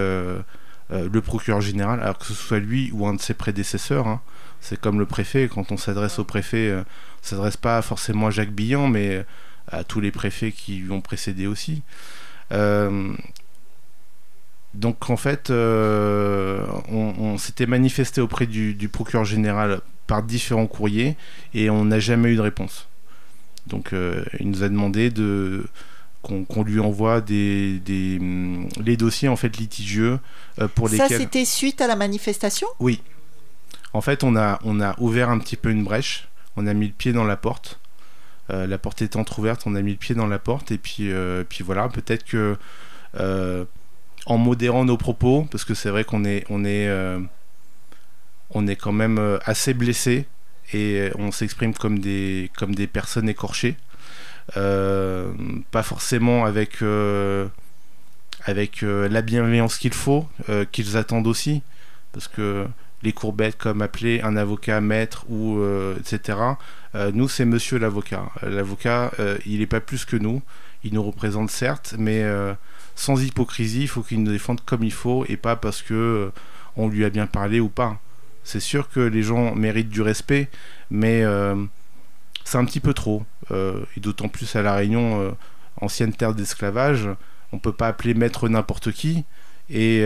[0.91, 4.08] euh, euh, le procureur général, alors que ce soit lui ou un de ses prédécesseurs.
[4.08, 4.21] Hein.
[4.60, 6.84] C'est comme le préfet, quand on s'adresse au préfet, on ne
[7.21, 9.25] s'adresse pas forcément à Jacques Billan, mais
[9.67, 11.82] à tous les préfets qui lui ont précédé aussi.
[14.73, 21.17] donc en fait, on, s'était manifesté auprès du, procureur général par différents courriers
[21.56, 22.88] et on n'a jamais eu de réponse.
[23.65, 23.93] Donc
[24.39, 25.65] il nous a demandé de
[26.21, 30.19] qu'on lui envoie des, des, hum, les dossiers en fait litigieux
[30.75, 31.10] pour lesquels.
[31.10, 32.67] Ça c'était suite à la manifestation?
[32.79, 33.01] Oui.
[33.93, 36.27] En fait, on a on a ouvert un petit peu une brèche.
[36.55, 37.79] On a mis le pied dans la porte.
[38.49, 41.12] la porte étant ouverte, on a mis le pied dans la porte et puis
[41.49, 41.89] puis voilà.
[41.89, 42.57] Peut-être que
[44.25, 47.19] en modérant nos propos, parce que c'est vrai qu'on est, on est, euh,
[48.51, 50.27] on est quand même euh, assez blessé
[50.73, 53.77] et on s'exprime comme des, comme des personnes écorchées.
[54.58, 55.32] Euh,
[55.71, 56.84] pas forcément avec,
[58.45, 60.27] avec la bienveillance qu'il faut,
[60.71, 61.62] qu'ils attendent aussi,
[62.12, 62.65] parce que
[63.04, 65.63] les courbettes comme appeler un avocat maître ou
[65.97, 66.38] etc.
[67.13, 68.30] nous c'est monsieur l'avocat.
[68.43, 69.12] L'avocat
[69.45, 70.41] il n'est pas plus que nous.
[70.84, 72.23] Il nous représente certes, mais
[72.95, 76.30] sans hypocrisie, il faut qu'il nous défende comme il faut et pas parce que euh,
[76.75, 77.99] on lui a bien parlé ou pas.
[78.43, 80.49] C'est sûr que les gens méritent du respect,
[80.89, 81.56] mais euh,
[82.43, 83.23] c'est un petit peu trop.
[83.51, 85.36] Euh, et d'autant plus à La Réunion,
[85.77, 87.10] ancienne terre d'esclavage,
[87.51, 89.25] on peut pas appeler maître n'importe qui.
[89.69, 90.06] Et,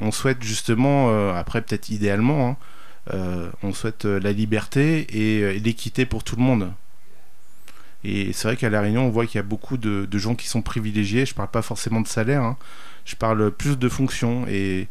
[0.00, 2.56] on souhaite justement, après peut-être idéalement,
[3.10, 6.72] hein, on souhaite la liberté et l'équité pour tout le monde.
[8.04, 10.48] Et c'est vrai qu'à La Réunion, on voit qu'il y a beaucoup de, gens qui
[10.48, 11.24] sont privilégiés.
[11.24, 12.56] Je ne parle pas forcément de salaire, hein.
[13.04, 14.46] je parle plus de fonctions.
[14.48, 14.88] Et,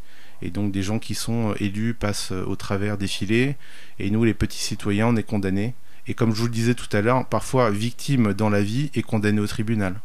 [0.54, 3.58] donc des gens qui sont élus passent au travers des filets.
[3.99, 5.75] Et nous, les petits citoyens, on est condamnés.
[6.07, 9.03] Et comme je vous le disais tout à l'heure, parfois victime dans la vie et
[9.03, 9.95] condamné au tribunal.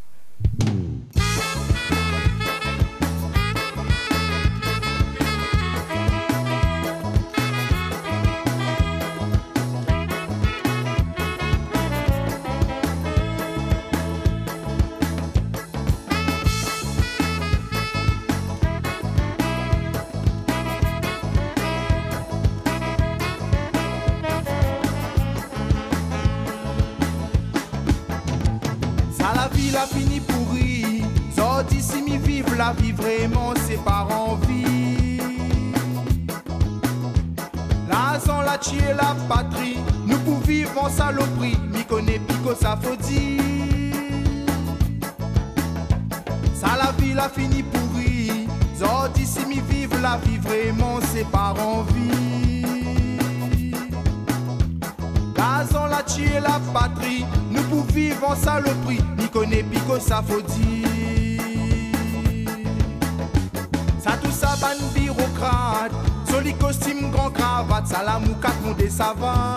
[60.07, 60.23] Pico sa
[60.55, 60.87] dire.
[64.61, 65.92] ban bureaucrate.
[66.31, 69.55] Joli costume, grand cravate Salamoukat, mon des savants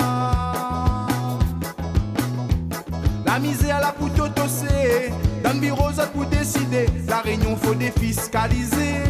[3.26, 5.12] La misère la pour tosser
[5.44, 9.04] Dans bureau, ça pour décider La réunion faut défiscaliser.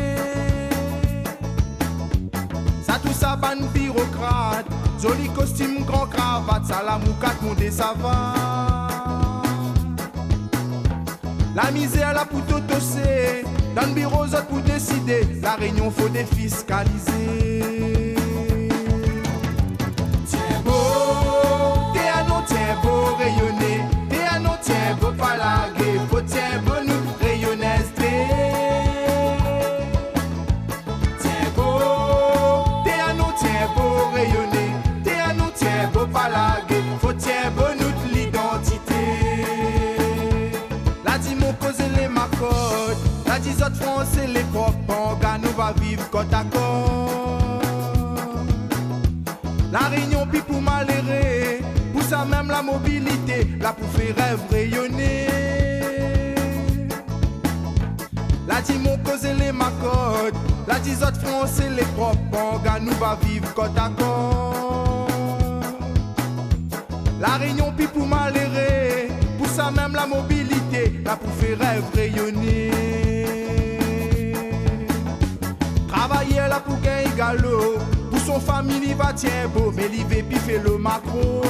[2.83, 4.65] Ça tout ça ban bureaucrate.
[5.01, 8.78] Joli costume, grand cravate Salamoukat, mon des savants
[11.55, 13.43] La misère la pour tosser
[13.75, 17.65] dans le bureau, pour décider, la réunion faut défiscaliser.
[20.27, 20.71] Tiens beau,
[21.93, 26.61] t'es à non, tiens beau rayonner, t'es à non, tiens beau pas laguer, faut tiens
[26.65, 26.68] beau
[45.73, 47.65] vivre côte à côte.
[49.71, 51.61] La réunion puis pour malhérer,
[51.93, 55.27] pour ça même la mobilité, là pour faire rêve rayonner.
[58.47, 60.33] La dit mon cause les ma côte,
[60.67, 62.19] la dit autres français les propres
[62.81, 65.09] nous va vivre côte à côte.
[67.19, 73.08] La réunion puis pour malhérer, pour ça même la mobilité, là pour faire rêve rayonner.
[78.09, 79.11] Pour son famille, il va
[79.53, 81.41] beau, mais il va piffer le macro.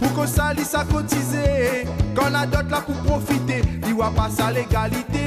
[0.00, 1.86] Pour que ça, il s'à cotiser.
[2.16, 5.20] Quand a d'autres là pour profiter, il va passer à l'égalité.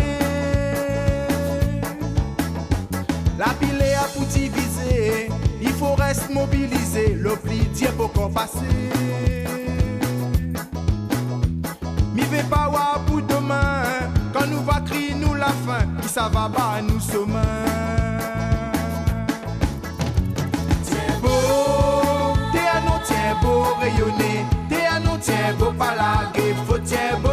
[3.40, 5.30] La pile à pour diviser,
[5.62, 7.14] il faut rester mobilisé.
[7.14, 8.58] Le pli tient pour qu'on passe.
[12.14, 13.84] Mi pas pour demain,
[14.34, 17.40] quand nous va crier nous la fin, qui ça va pas nous sommes.
[20.84, 26.56] Tiens beau, t'es à nous, tiens beau rayonner, t'es à nous, tiens beau pas laguer,
[26.68, 27.33] faut tiens beau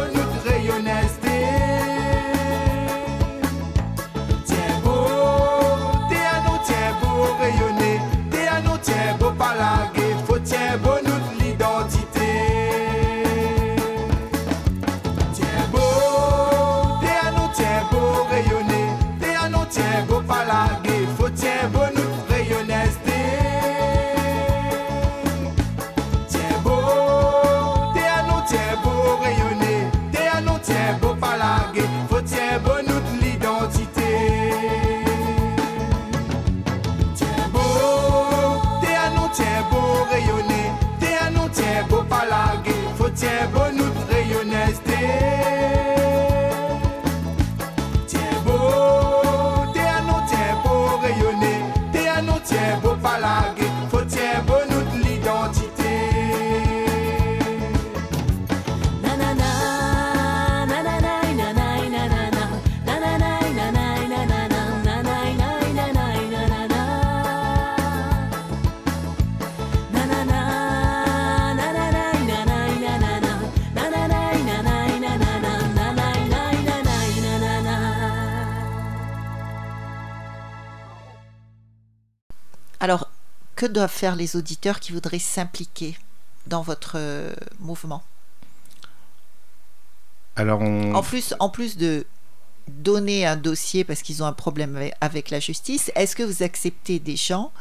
[83.61, 85.95] que doivent faire les auditeurs qui voudraient s'impliquer
[86.47, 88.01] dans votre euh, mouvement?
[90.35, 90.95] Alors, on...
[90.95, 92.07] En plus, en plus de
[92.67, 96.97] donner un dossier parce qu'ils ont un problème avec- la justice, est-ce que vous acceptez
[96.97, 97.51] des gens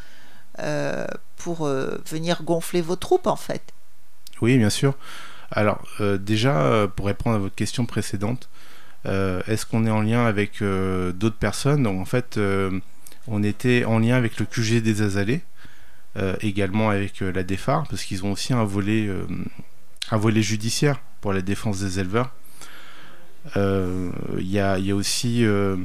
[0.61, 3.63] euh, pour euh, venir gonfler vos troupes en fait?
[4.41, 4.95] Oui, bien sûr.
[5.51, 8.49] Alors, euh, déjà, pour répondre à votre question précédente,
[9.05, 11.83] est-ce qu'on est en lien avec d'autres personnes?
[11.83, 12.41] Donc, en fait,
[13.27, 15.43] on était en lien avec le QG des Azalées,
[16.41, 19.25] également avec euh, la DEFAR, parce qu'ils ont aussi un volet, euh,
[20.11, 22.33] un volet judiciaire pour la défense des éleveurs.
[23.57, 25.77] Euh, Il y, a, aussi euh,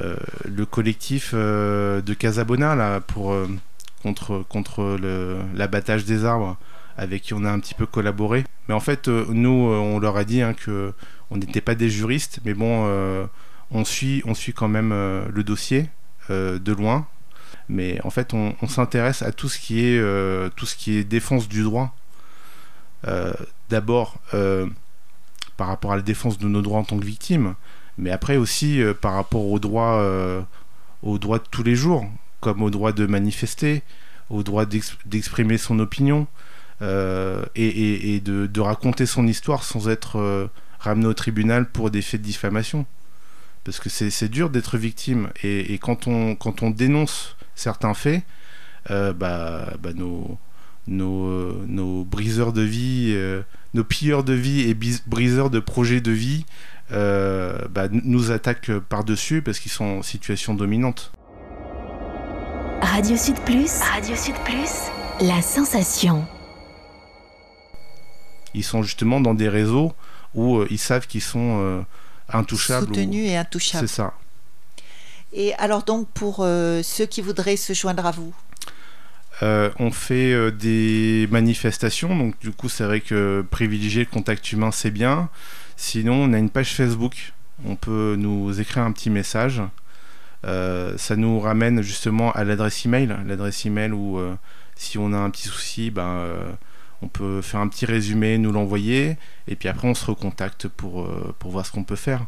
[0.00, 3.48] euh, le collectif euh, de Casabona là, pour, euh,
[4.02, 4.98] contre, contre
[5.54, 6.56] l'abattage des arbres
[6.96, 8.44] avec qui on a un petit peu collaboré.
[8.68, 10.92] Mais en fait, euh, nous, euh, on leur a dit hein, que
[11.30, 13.26] n'était pas des juristes, mais bon, euh,
[13.70, 15.88] on suit, on suit quand même euh, le dossier
[16.30, 17.06] euh, de loin.
[17.68, 21.04] Mais en fait, on, s'intéresse à tout ce qui est euh, tout ce qui est
[21.04, 21.94] défense du droit.
[23.06, 23.32] Euh,
[23.70, 24.66] D'abord, euh,
[25.56, 27.54] par rapport à la défense de nos droits en tant que victimes,
[27.96, 30.04] mais après aussi par rapport aux droits,
[31.02, 32.06] aux droits de tous les jours,
[32.40, 33.82] comme au droit de manifester,
[34.30, 36.26] au droit d'ex- d'exprimer son opinion
[36.82, 42.84] et, de, raconter son histoire sans être ramené au tribunal pour des faits de diffamation.
[43.64, 45.30] Parce que c'est c'est dur d'être victime.
[45.42, 48.22] Et, et quand, on, quand on dénonce certains faits,
[48.90, 50.38] euh, bah, bah, nos,
[50.86, 53.42] nos, euh, nos briseurs de vie, euh,
[53.74, 56.44] nos pilleurs de vie et briseurs de projets de vie
[56.92, 61.12] euh, bah, nous attaquent par-dessus parce qu'ils sont en situation dominante.
[62.82, 63.80] Radio Sud Plus.
[63.80, 64.90] Radio Sud Plus.
[65.26, 66.26] La sensation.
[68.52, 69.92] Ils sont justement dans des réseaux
[70.34, 71.82] où euh, ils savent qu'ils sont euh,
[72.32, 72.90] intouchables.
[72.90, 73.88] ou- Soutenus et intouchables.
[73.88, 74.12] C'est ça.
[75.36, 78.32] Et alors donc pour euh, ceux qui voudraient se joindre à vous,
[79.42, 84.52] Euh, on fait euh, des manifestations, donc du coup c'est vrai que privilégier le contact
[84.52, 85.28] humain c'est bien.
[85.76, 87.32] Sinon on a une page Facebook,
[87.66, 89.60] on peut nous écrire un petit message.
[90.44, 94.20] Ça nous ramène justement à l'adresse email, l'adresse email où
[94.76, 96.28] si on a un petit souci, ben,
[97.02, 99.16] on peut faire un petit résumé, nous l'envoyer,
[99.48, 102.26] et puis après on se recontacte pour, pour voir ce qu'on peut faire.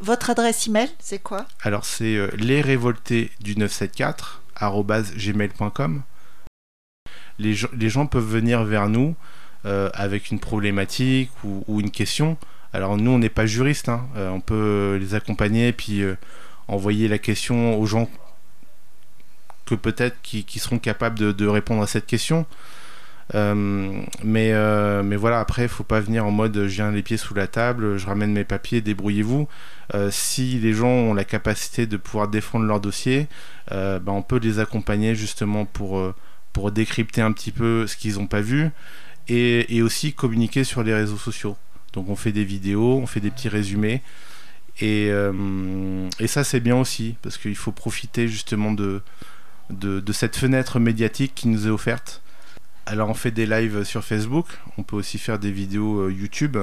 [0.00, 6.02] Votre adresse email, c'est quoi Alors c'est euh, lesrévoltés du 974 arobase gmail.com.
[7.38, 9.14] Les, gens- les gens peuvent venir vers nous
[9.64, 12.36] euh, avec une problématique ou, une question.
[12.72, 14.06] Alors nous on n'est pas juriste, hein.
[14.16, 16.02] Euh, on peut les accompagner et puis
[16.68, 18.10] envoyer la question aux gens
[19.64, 22.46] que peut-être qui, seront capables de, répondre à cette question.
[23.34, 24.52] Mais,
[25.02, 27.46] mais voilà, après, il faut pas venir en mode je viens les pieds sous la
[27.46, 29.48] table, je ramène mes papiers, débrouillez-vous.
[29.94, 33.28] Euh, si les gens ont la capacité de pouvoir défendre leur dossier,
[33.72, 36.14] euh, ben, on peut les accompagner justement pour, euh,
[36.52, 38.70] pour décrypter un petit peu ce qu'ils n'ont pas vu
[39.28, 41.56] et, aussi communiquer sur les réseaux sociaux.
[41.92, 44.02] Donc on fait des vidéos, on fait des petits résumés.
[44.80, 45.10] Et,
[46.20, 49.00] et ça c'est bien aussi parce qu'il faut profiter justement de,
[49.70, 52.20] de, de cette fenêtre médiatique qui nous est offerte.
[52.84, 56.58] Alors on fait des lives sur Facebook, on peut aussi faire des vidéos YouTube,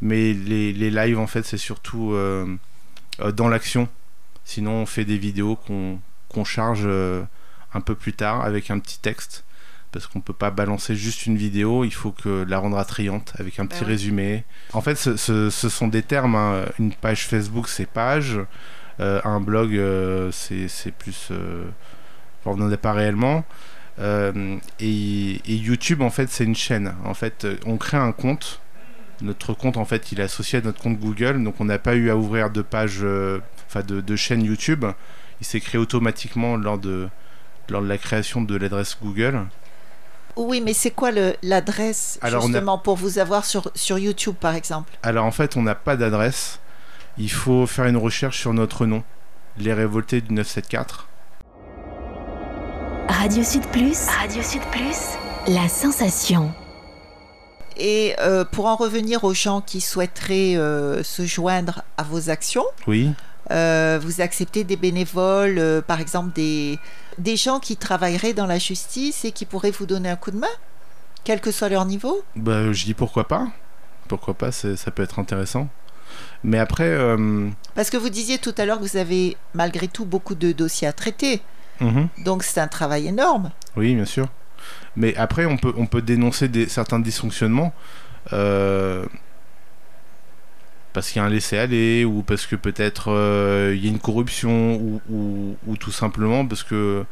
[0.00, 2.46] mais les, les lives en fait c'est surtout euh,
[3.20, 3.88] euh, dans l'action.
[4.44, 7.22] Sinon on fait des vidéos qu'on qu'on charge euh,
[7.74, 9.44] un peu plus tard avec un petit texte
[9.92, 13.58] parce qu'on peut pas balancer juste une vidéo, il faut que la rendre attrayante avec
[13.58, 13.88] un petit oui.
[13.90, 14.44] résumé.
[14.74, 16.66] En fait ce, ce- ce sont des termes, hein.
[16.78, 18.38] une page Facebook c'est page,
[19.00, 21.28] euh, un blog euh, c'est plus...
[21.30, 21.64] euh,
[22.44, 23.44] on n'en a pas réellement.
[24.00, 26.94] Et, et YouTube en fait c'est une chaîne.
[27.04, 28.60] En fait on crée un compte.
[29.20, 31.94] Notre compte en fait il est associé à notre compte Google, donc on n'a pas
[31.96, 34.84] eu à ouvrir de page, euh, enfin de, de chaîne YouTube.
[35.40, 37.08] Il s'est créé automatiquement lors de,
[37.68, 39.46] lors de la création de l'adresse Google.
[40.36, 44.54] Oui, mais c'est quoi le- l'adresse a- justement pour vous avoir sur, sur YouTube par
[44.54, 44.92] exemple?
[45.02, 46.60] Alors en fait on n'a pas d'adresse.
[47.18, 49.02] Il faut faire une recherche sur notre nom,
[49.56, 51.06] Les Révoltés du 974.
[53.08, 54.06] Radio Sud Plus.
[54.06, 55.16] Radio Sud Plus.
[55.48, 56.52] La sensation.
[57.78, 62.64] Et euh, pour en revenir aux gens qui souhaiteraient euh, se joindre à vos actions,
[62.86, 63.10] Oui.
[63.52, 66.78] euh, vous acceptez des bénévoles, par exemple des,
[67.18, 70.38] des gens qui travailleraient dans la justice et qui pourraient vous donner un coup de
[70.38, 70.46] main,
[71.24, 72.22] quel que soit leur niveau?
[72.36, 73.46] Bah, je dis pourquoi pas.
[74.08, 75.68] Pourquoi pas, ça peut être intéressant.
[76.42, 76.96] Mais après,
[77.74, 80.88] Parce que vous disiez tout à l'heure que vous avez malgré tout beaucoup de dossiers
[80.88, 81.42] à traiter,
[81.80, 83.50] mhm, donc c'est un travail énorme.
[83.76, 84.26] oui, bien sûr.
[84.96, 87.72] Mais après, on peut, on peut dénoncer des, certains dysfonctionnements.
[88.32, 89.06] euh,
[90.92, 93.98] parce qu'il y a un laisser-aller, ou parce que peut-être euh, il y a une
[94.00, 97.04] corruption, ou, ou, ou tout simplement parce que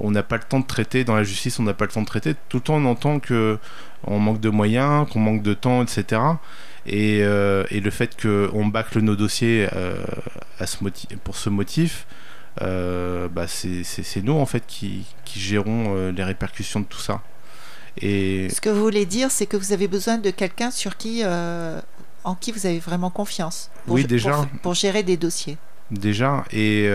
[0.00, 2.00] on n'a pas le temps de traiter dans la justice, on n'a pas le temps
[2.02, 2.34] de traiter.
[2.48, 3.58] Tout le temps, on entend que
[4.04, 6.20] on manque de moyens, qu'on manque de temps, etc.
[6.86, 9.68] Et, euh, et le fait qu'on bâcle nos dossiers
[10.58, 10.78] à ce
[11.22, 12.06] pour ce motif,
[12.60, 17.20] bah c'est nous en fait qui, qui gérons les répercussions de tout ça.
[18.00, 18.48] Et...
[18.48, 21.22] Ce que vous voulez dire, c'est que vous avez besoin de quelqu'un sur qui,
[22.24, 23.70] en qui vous avez vraiment confiance.
[23.86, 24.32] Pour, oui, déjà.
[24.32, 25.58] Pour, pour, gérer des dossiers.
[25.90, 26.44] Déjà.
[26.52, 26.88] Et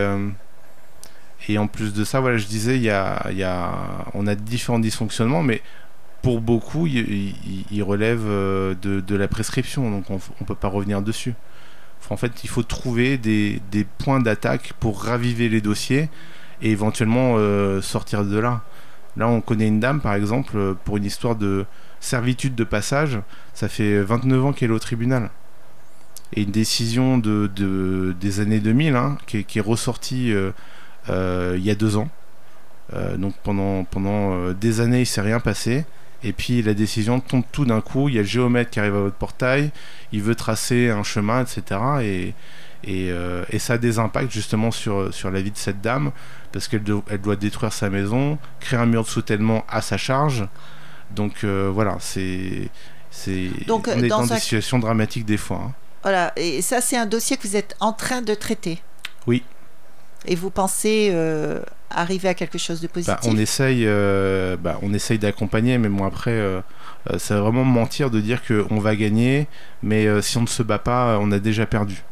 [1.47, 3.71] et en plus de ça, voilà, je disais, il y a, y a,
[4.13, 5.61] on a différents dysfonctionnements, mais
[6.21, 11.01] pour beaucoup, ils relèvent euh, de, de, la prescription, donc on ne peut pas revenir
[11.01, 11.33] dessus.
[12.09, 13.61] En fait, il faut trouver des,
[13.97, 16.09] points d'attaque pour raviver les dossiers
[16.61, 18.61] et éventuellement euh, sortir de là.
[19.17, 21.65] Là, on connaît une dame, par exemple, euh, pour une histoire de
[21.99, 23.19] servitude de passage,
[23.53, 25.29] ça fait 29 ans qu'elle est au tribunal.
[26.33, 30.33] Et une décision de, de des années 2000, hein, qui, est ressortie
[31.09, 32.09] euh, il y a deux ans.
[32.93, 35.85] Euh, donc pendant, euh, des années, il s'est rien passé.
[36.23, 38.09] Et puis la décision tombe tout d'un coup.
[38.09, 39.71] Il y a le géomètre qui arrive à votre portail,
[40.11, 41.79] il veut tracer un chemin, etc.
[42.01, 42.33] Et,
[42.83, 43.13] et,
[43.49, 46.11] et, ça a des impacts justement sur, sur la vie de cette dame,
[46.51, 50.47] parce qu'elle elle doit détruire sa maison, créer un mur de soutènement à sa charge.
[51.11, 52.69] Donc voilà, c'est.
[53.67, 55.61] Donc, on est dans, des situations dramatiques des fois.
[55.67, 55.73] Hein.
[56.03, 58.81] Voilà, et ça c'est un dossier que vous êtes en train de traiter.
[59.27, 59.43] Oui.
[60.25, 64.77] Et vous pensez euh, arriver à quelque chose de bah, positif on essaye, euh, bah,
[64.81, 66.61] on essaye d'accompagner, mais bon après, euh,
[67.17, 69.47] c'est vraiment mentir de dire qu'on va gagner,
[69.81, 72.03] mais si on ne se bat pas, on a déjà perdu.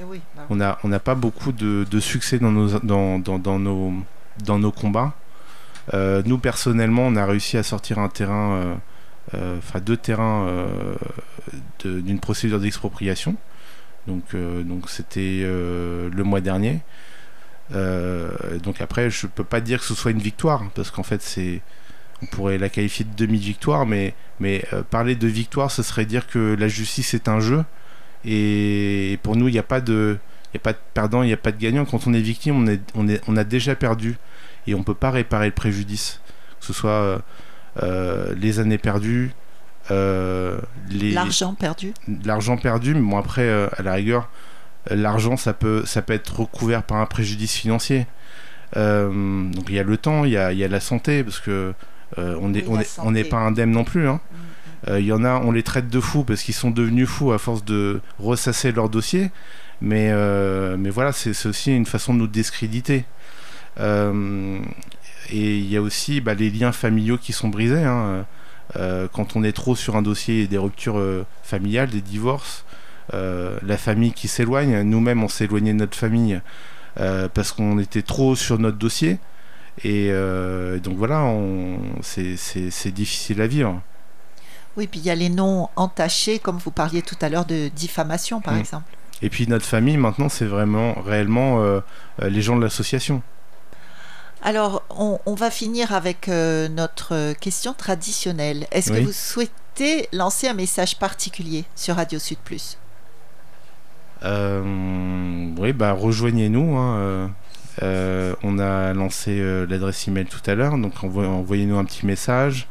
[0.00, 3.38] Eh oui, bah On n'a on pas beaucoup de, de, succès dans nos, dans, dans,
[3.38, 3.92] dans, nos,
[4.44, 5.12] dans nos combats.
[5.92, 8.78] nous personnellement, on a réussi à sortir un terrain,
[9.34, 10.46] enfin deux terrains
[11.84, 13.34] d'une procédure d'expropriation.
[14.06, 16.80] Donc, donc c'était le mois dernier.
[17.74, 18.30] Euh,
[18.62, 21.60] donc après, je peux pas dire que ce soit une victoire, parce qu'en fait, c'est,
[22.22, 26.26] on pourrait la qualifier de demi-victoire, mais, mais euh, parler de victoire, ce serait dire
[26.26, 27.64] que la justice est un jeu,
[28.24, 30.18] et pour nous, il n'y a pas de,
[30.54, 31.84] il a pas de perdant, il n'y a pas de gagnant.
[31.84, 34.16] Quand on est victime, on, est, on, est, on a déjà perdu,
[34.66, 36.20] et on peut pas réparer le préjudice,
[36.60, 37.22] que ce soit
[37.82, 39.32] euh, les années perdues,
[39.90, 41.94] l'argent perdu,
[42.24, 44.28] l'argent perdu, mais bon après, à la rigueur
[44.90, 48.06] l'argent, ça peut, ça peut être recouvert par un préjudice financier.
[48.76, 51.72] Euh, donc il y a le temps, il y a, la santé, parce que
[52.18, 52.64] euh, on n'est
[52.98, 54.08] on est, pas indemne non plus.
[54.08, 54.20] Hein.
[54.30, 54.90] Mm, mm.
[54.90, 57.32] Euh, il y en a, on les traite de fous parce qu'ils sont devenus fous
[57.32, 59.30] à force de ressasser leur dossier.
[59.80, 60.12] Mais,
[60.76, 63.04] mais voilà, c'est aussi une façon de nous discréditer.
[63.78, 63.82] et
[65.30, 67.84] il y a aussi bah, les liens familiaux qui sont brisés.
[67.84, 68.26] Hein.
[69.12, 71.00] quand on est trop sur un dossier des ruptures
[71.44, 74.82] familiales, des divorces, euh, la famille qui s'éloigne.
[74.82, 76.40] Nous-mêmes, on s'est éloigné de notre famille
[77.00, 79.18] euh, parce qu'on était trop sur notre dossier.
[79.84, 81.32] Et euh, donc voilà,
[82.02, 83.80] c'est difficile à vivre.
[84.76, 87.68] Oui, puis il y a les noms entachés, comme vous parliez tout à l'heure de
[87.68, 88.58] diffamation, par mm.
[88.58, 88.96] exemple.
[89.22, 91.62] Et puis notre famille, maintenant, c'est vraiment réellement
[92.20, 93.22] les gens de l'association.
[94.42, 98.66] Alors, on, va finir avec notre question traditionnelle.
[98.72, 102.76] Est-ce que vous souhaitez lancer un message particulier sur Radio Sud Plus?
[102.76, 102.87] euh,
[104.24, 106.76] oui, bah rejoignez-nous.
[106.76, 107.28] Hein, euh,
[107.82, 112.68] euh, on a lancé l'adresse email tout à l'heure, donc envoyez-nous un petit message.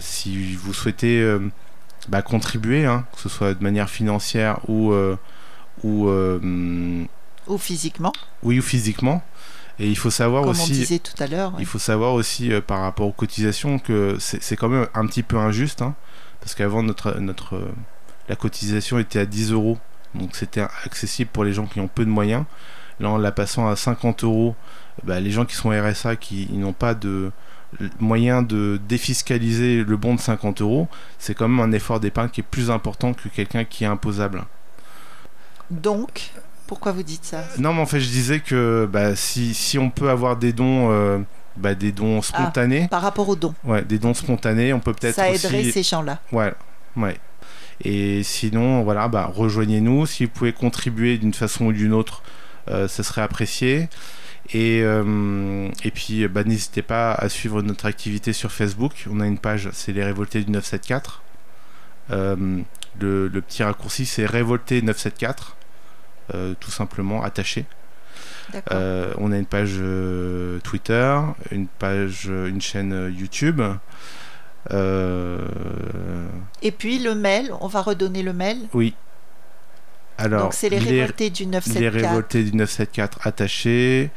[0.00, 1.38] si vous souhaitez
[2.08, 4.94] bah, contribuer, hein, que ce soit de manière financière ou
[5.82, 6.08] ou
[7.46, 8.12] ou physiquement.
[8.42, 9.22] Oui, ou physiquement.
[9.80, 10.70] Et il faut savoir Comme aussi.
[10.70, 11.52] On disait tout à l'heure.
[11.58, 15.36] Il faut savoir aussi par rapport aux cotisations que c'est quand même un petit peu
[15.36, 15.94] injuste, hein,
[16.40, 17.60] parce qu'avant notre notre
[18.28, 19.78] la cotisation était à 10 euros
[20.14, 22.44] donc c'était accessible pour les gens qui ont peu de moyens.
[23.00, 24.54] Là, en la passant à 50 euros,
[25.02, 27.32] bah, les gens qui sont RSA, qui n'ont pas de
[27.98, 30.88] moyen de défiscaliser le bon de 50 euros,
[31.18, 34.44] c'est quand même un effort d'épargne qui est plus important que quelqu'un qui est imposable.
[35.70, 36.30] Donc,
[36.66, 37.44] pourquoi vous dites ça?
[37.58, 40.90] Non, mais en fait, je disais que bah, si, si, on peut avoir des dons,
[40.90, 41.18] euh,
[41.56, 42.88] bah, des dons ah, spontanés.
[42.88, 43.54] par rapport aux dons.
[43.64, 45.16] Ouais, des dons spontanés, on peut peut-être.
[45.16, 46.20] Ça aiderait ces gens-là.
[46.32, 46.52] Ouais,
[46.96, 47.16] ouais.
[47.82, 50.06] Et sinon, voilà, bah, rejoignez-nous.
[50.06, 52.22] Si vous pouvez contribuer d'une façon ou d'une autre,
[52.68, 53.88] euh, ça serait apprécié.
[54.52, 59.06] Et, euh, et puis, bah, n'hésitez pas à suivre notre activité sur Facebook.
[59.10, 61.20] On a une page, c'est les Révoltés du 974.
[62.10, 62.60] Euh,
[63.00, 65.56] le, le, petit raccourci, c'est Révolté 974,
[66.60, 67.64] tout simplement attaché.
[68.70, 69.80] on a une page
[70.62, 71.18] Twitter,
[71.50, 73.60] une page, une chaîne YouTube.
[74.72, 76.26] Euh,
[76.62, 78.94] Et puis le mail, on va redonner le mail Oui.
[80.16, 81.80] Alors, Donc c'est les révoltés du 974.
[81.80, 84.10] Les révoltés du 974 attachés.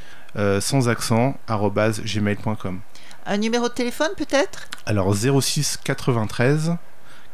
[0.60, 2.80] sans accent gmail.com.
[3.26, 4.68] Un numéro de téléphone peut-être?
[4.86, 6.76] Alors 06 93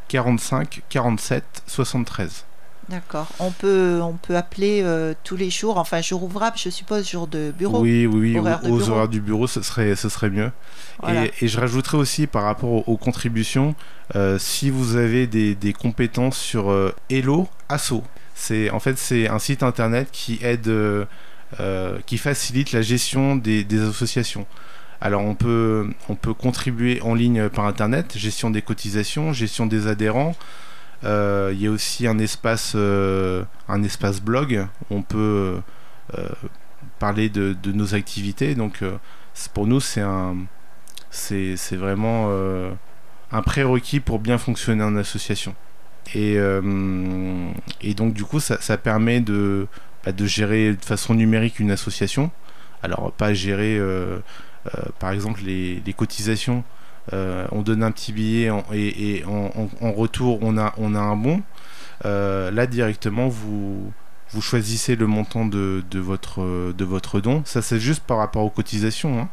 [0.08, 2.44] 45 47 73.
[2.88, 3.28] D'accord.
[3.38, 7.26] On peut, on peut appeler euh, tous les jours, enfin jour ouvrable, je suppose, jour
[7.26, 7.80] de bureau.
[7.80, 8.70] Oui, oui, oui.
[8.70, 10.50] aux horaires du bureau, ce serait, ce serait mieux.
[11.40, 13.74] Et, je rajouterais aussi par rapport aux, contributions,
[14.14, 18.02] euh, si vous avez des, des compétences sur euh, Hello Asso,
[18.34, 20.70] c'est en fait c'est un site internet qui aide,
[22.06, 24.46] qui facilite la gestion des, des associations.
[25.00, 29.86] Alors on peut, on peut contribuer en ligne par internet, gestion des cotisations, gestion des
[29.86, 30.34] adhérents.
[31.04, 35.60] Euh, il y a aussi un espace, euh, un espace blog où on peut
[36.16, 36.28] euh,
[36.98, 38.54] parler de, nos activités.
[38.54, 38.82] Donc
[39.52, 40.36] pour nous, c'est un,
[41.10, 42.30] c'est, vraiment
[43.32, 45.54] un prérequis pour bien fonctionner en association.
[46.14, 46.36] Et,
[47.80, 49.66] et donc du coup, ça, permet de,
[50.04, 52.30] bah, de gérer de façon numérique une association.
[52.82, 53.80] Alors pas gérer
[54.98, 56.64] par exemple les cotisations
[57.12, 61.42] euh, on donne un petit billet et, en, retour on a, on a un bon.
[62.04, 63.92] Euh, là directement vous,
[64.30, 67.42] vous choisissez le montant de, votre, de votre don.
[67.44, 69.20] Ça c'est juste par rapport aux cotisations.
[69.20, 69.28] Hein.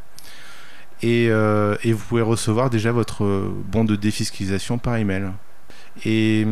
[1.03, 3.25] Euh, et, vous pouvez recevoir déjà votre
[3.65, 5.31] bon de défiscalisation par email.
[6.05, 6.45] Et,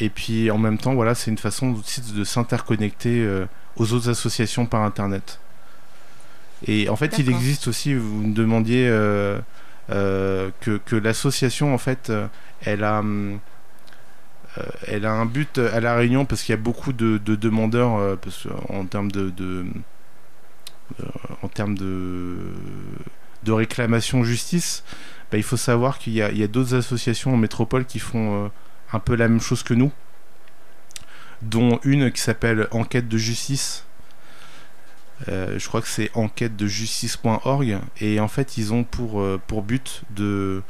[0.00, 3.44] et puis en même temps, voilà, c'est une façon aussi de s'interconnecter
[3.76, 5.38] aux autres associations par internet.
[6.66, 8.88] Et en fait, il existe aussi, vous me demandiez
[9.92, 12.26] euh, que, l'association en fait euh,
[12.62, 13.36] elle a euh,
[14.86, 18.18] elle a un but à la Réunion parce qu'il y a beaucoup de, demandeurs
[18.68, 19.64] en termes de,
[21.42, 22.52] en termes de,
[23.48, 24.84] réclamation justice.
[25.30, 28.50] Bah, il faut savoir qu'il y a d'autres associations en métropole qui font
[28.92, 29.90] un peu la même chose que nous,
[31.40, 33.86] dont une qui s'appelle Enquête de justice,
[35.28, 39.40] euh, je crois que c'est enquête de justice.org et en fait ils ont pour, euh,
[39.46, 40.62] pour but de,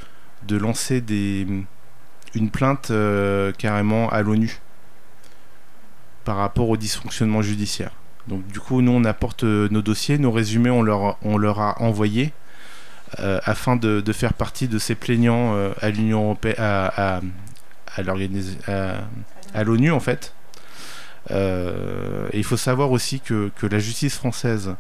[0.47, 1.47] de lancer des,
[2.35, 4.61] une plainte euh, carrément à l'ONU
[6.25, 7.93] par rapport au dysfonctionnement judiciaire.
[8.29, 11.83] Donc du coup nous on apporte nos dossiers, nos résumés on leur, on leur a
[11.83, 12.33] envoyés
[13.19, 17.21] afin de, de, faire partie de ces plaignants à l'Union européenne, à, à,
[19.53, 20.35] à, l'ONU en fait
[21.31, 24.75] et il faut savoir aussi que, que la justice française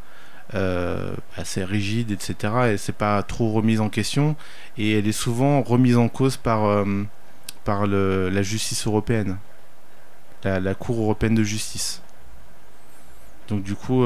[0.54, 2.52] euh, assez rigide, etc.
[2.72, 4.36] Et c'est pas trop remise en question
[4.76, 6.84] et elle est souvent remise en cause par, euh,
[7.64, 9.38] par la justice européenne,
[10.44, 12.02] la, Cour européenne de justice.
[13.48, 14.04] Donc du coup,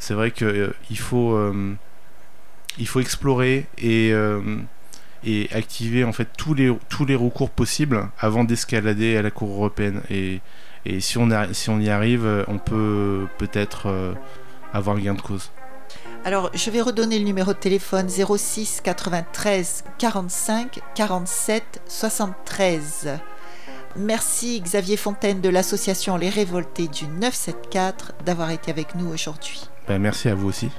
[0.00, 1.38] c'est vrai qu'il il faut,
[2.78, 4.12] il faut explorer et,
[5.24, 9.50] et activer en fait tous les, tous les recours possibles avant d'escalader à la Cour
[9.50, 10.02] européenne.
[10.10, 10.40] Et
[10.84, 14.14] et si on, si on y arrive, euh, on peut peut-être euh,
[14.72, 15.50] avoir gain de cause.
[16.24, 23.18] Alors, je vais redonner le numéro de téléphone 06 93 45 47 73.
[23.96, 29.68] Merci Xavier Fontaine de l'association Les Révoltés du 974 d'avoir été avec nous aujourd'hui.
[29.86, 30.70] Ben, merci à vous aussi.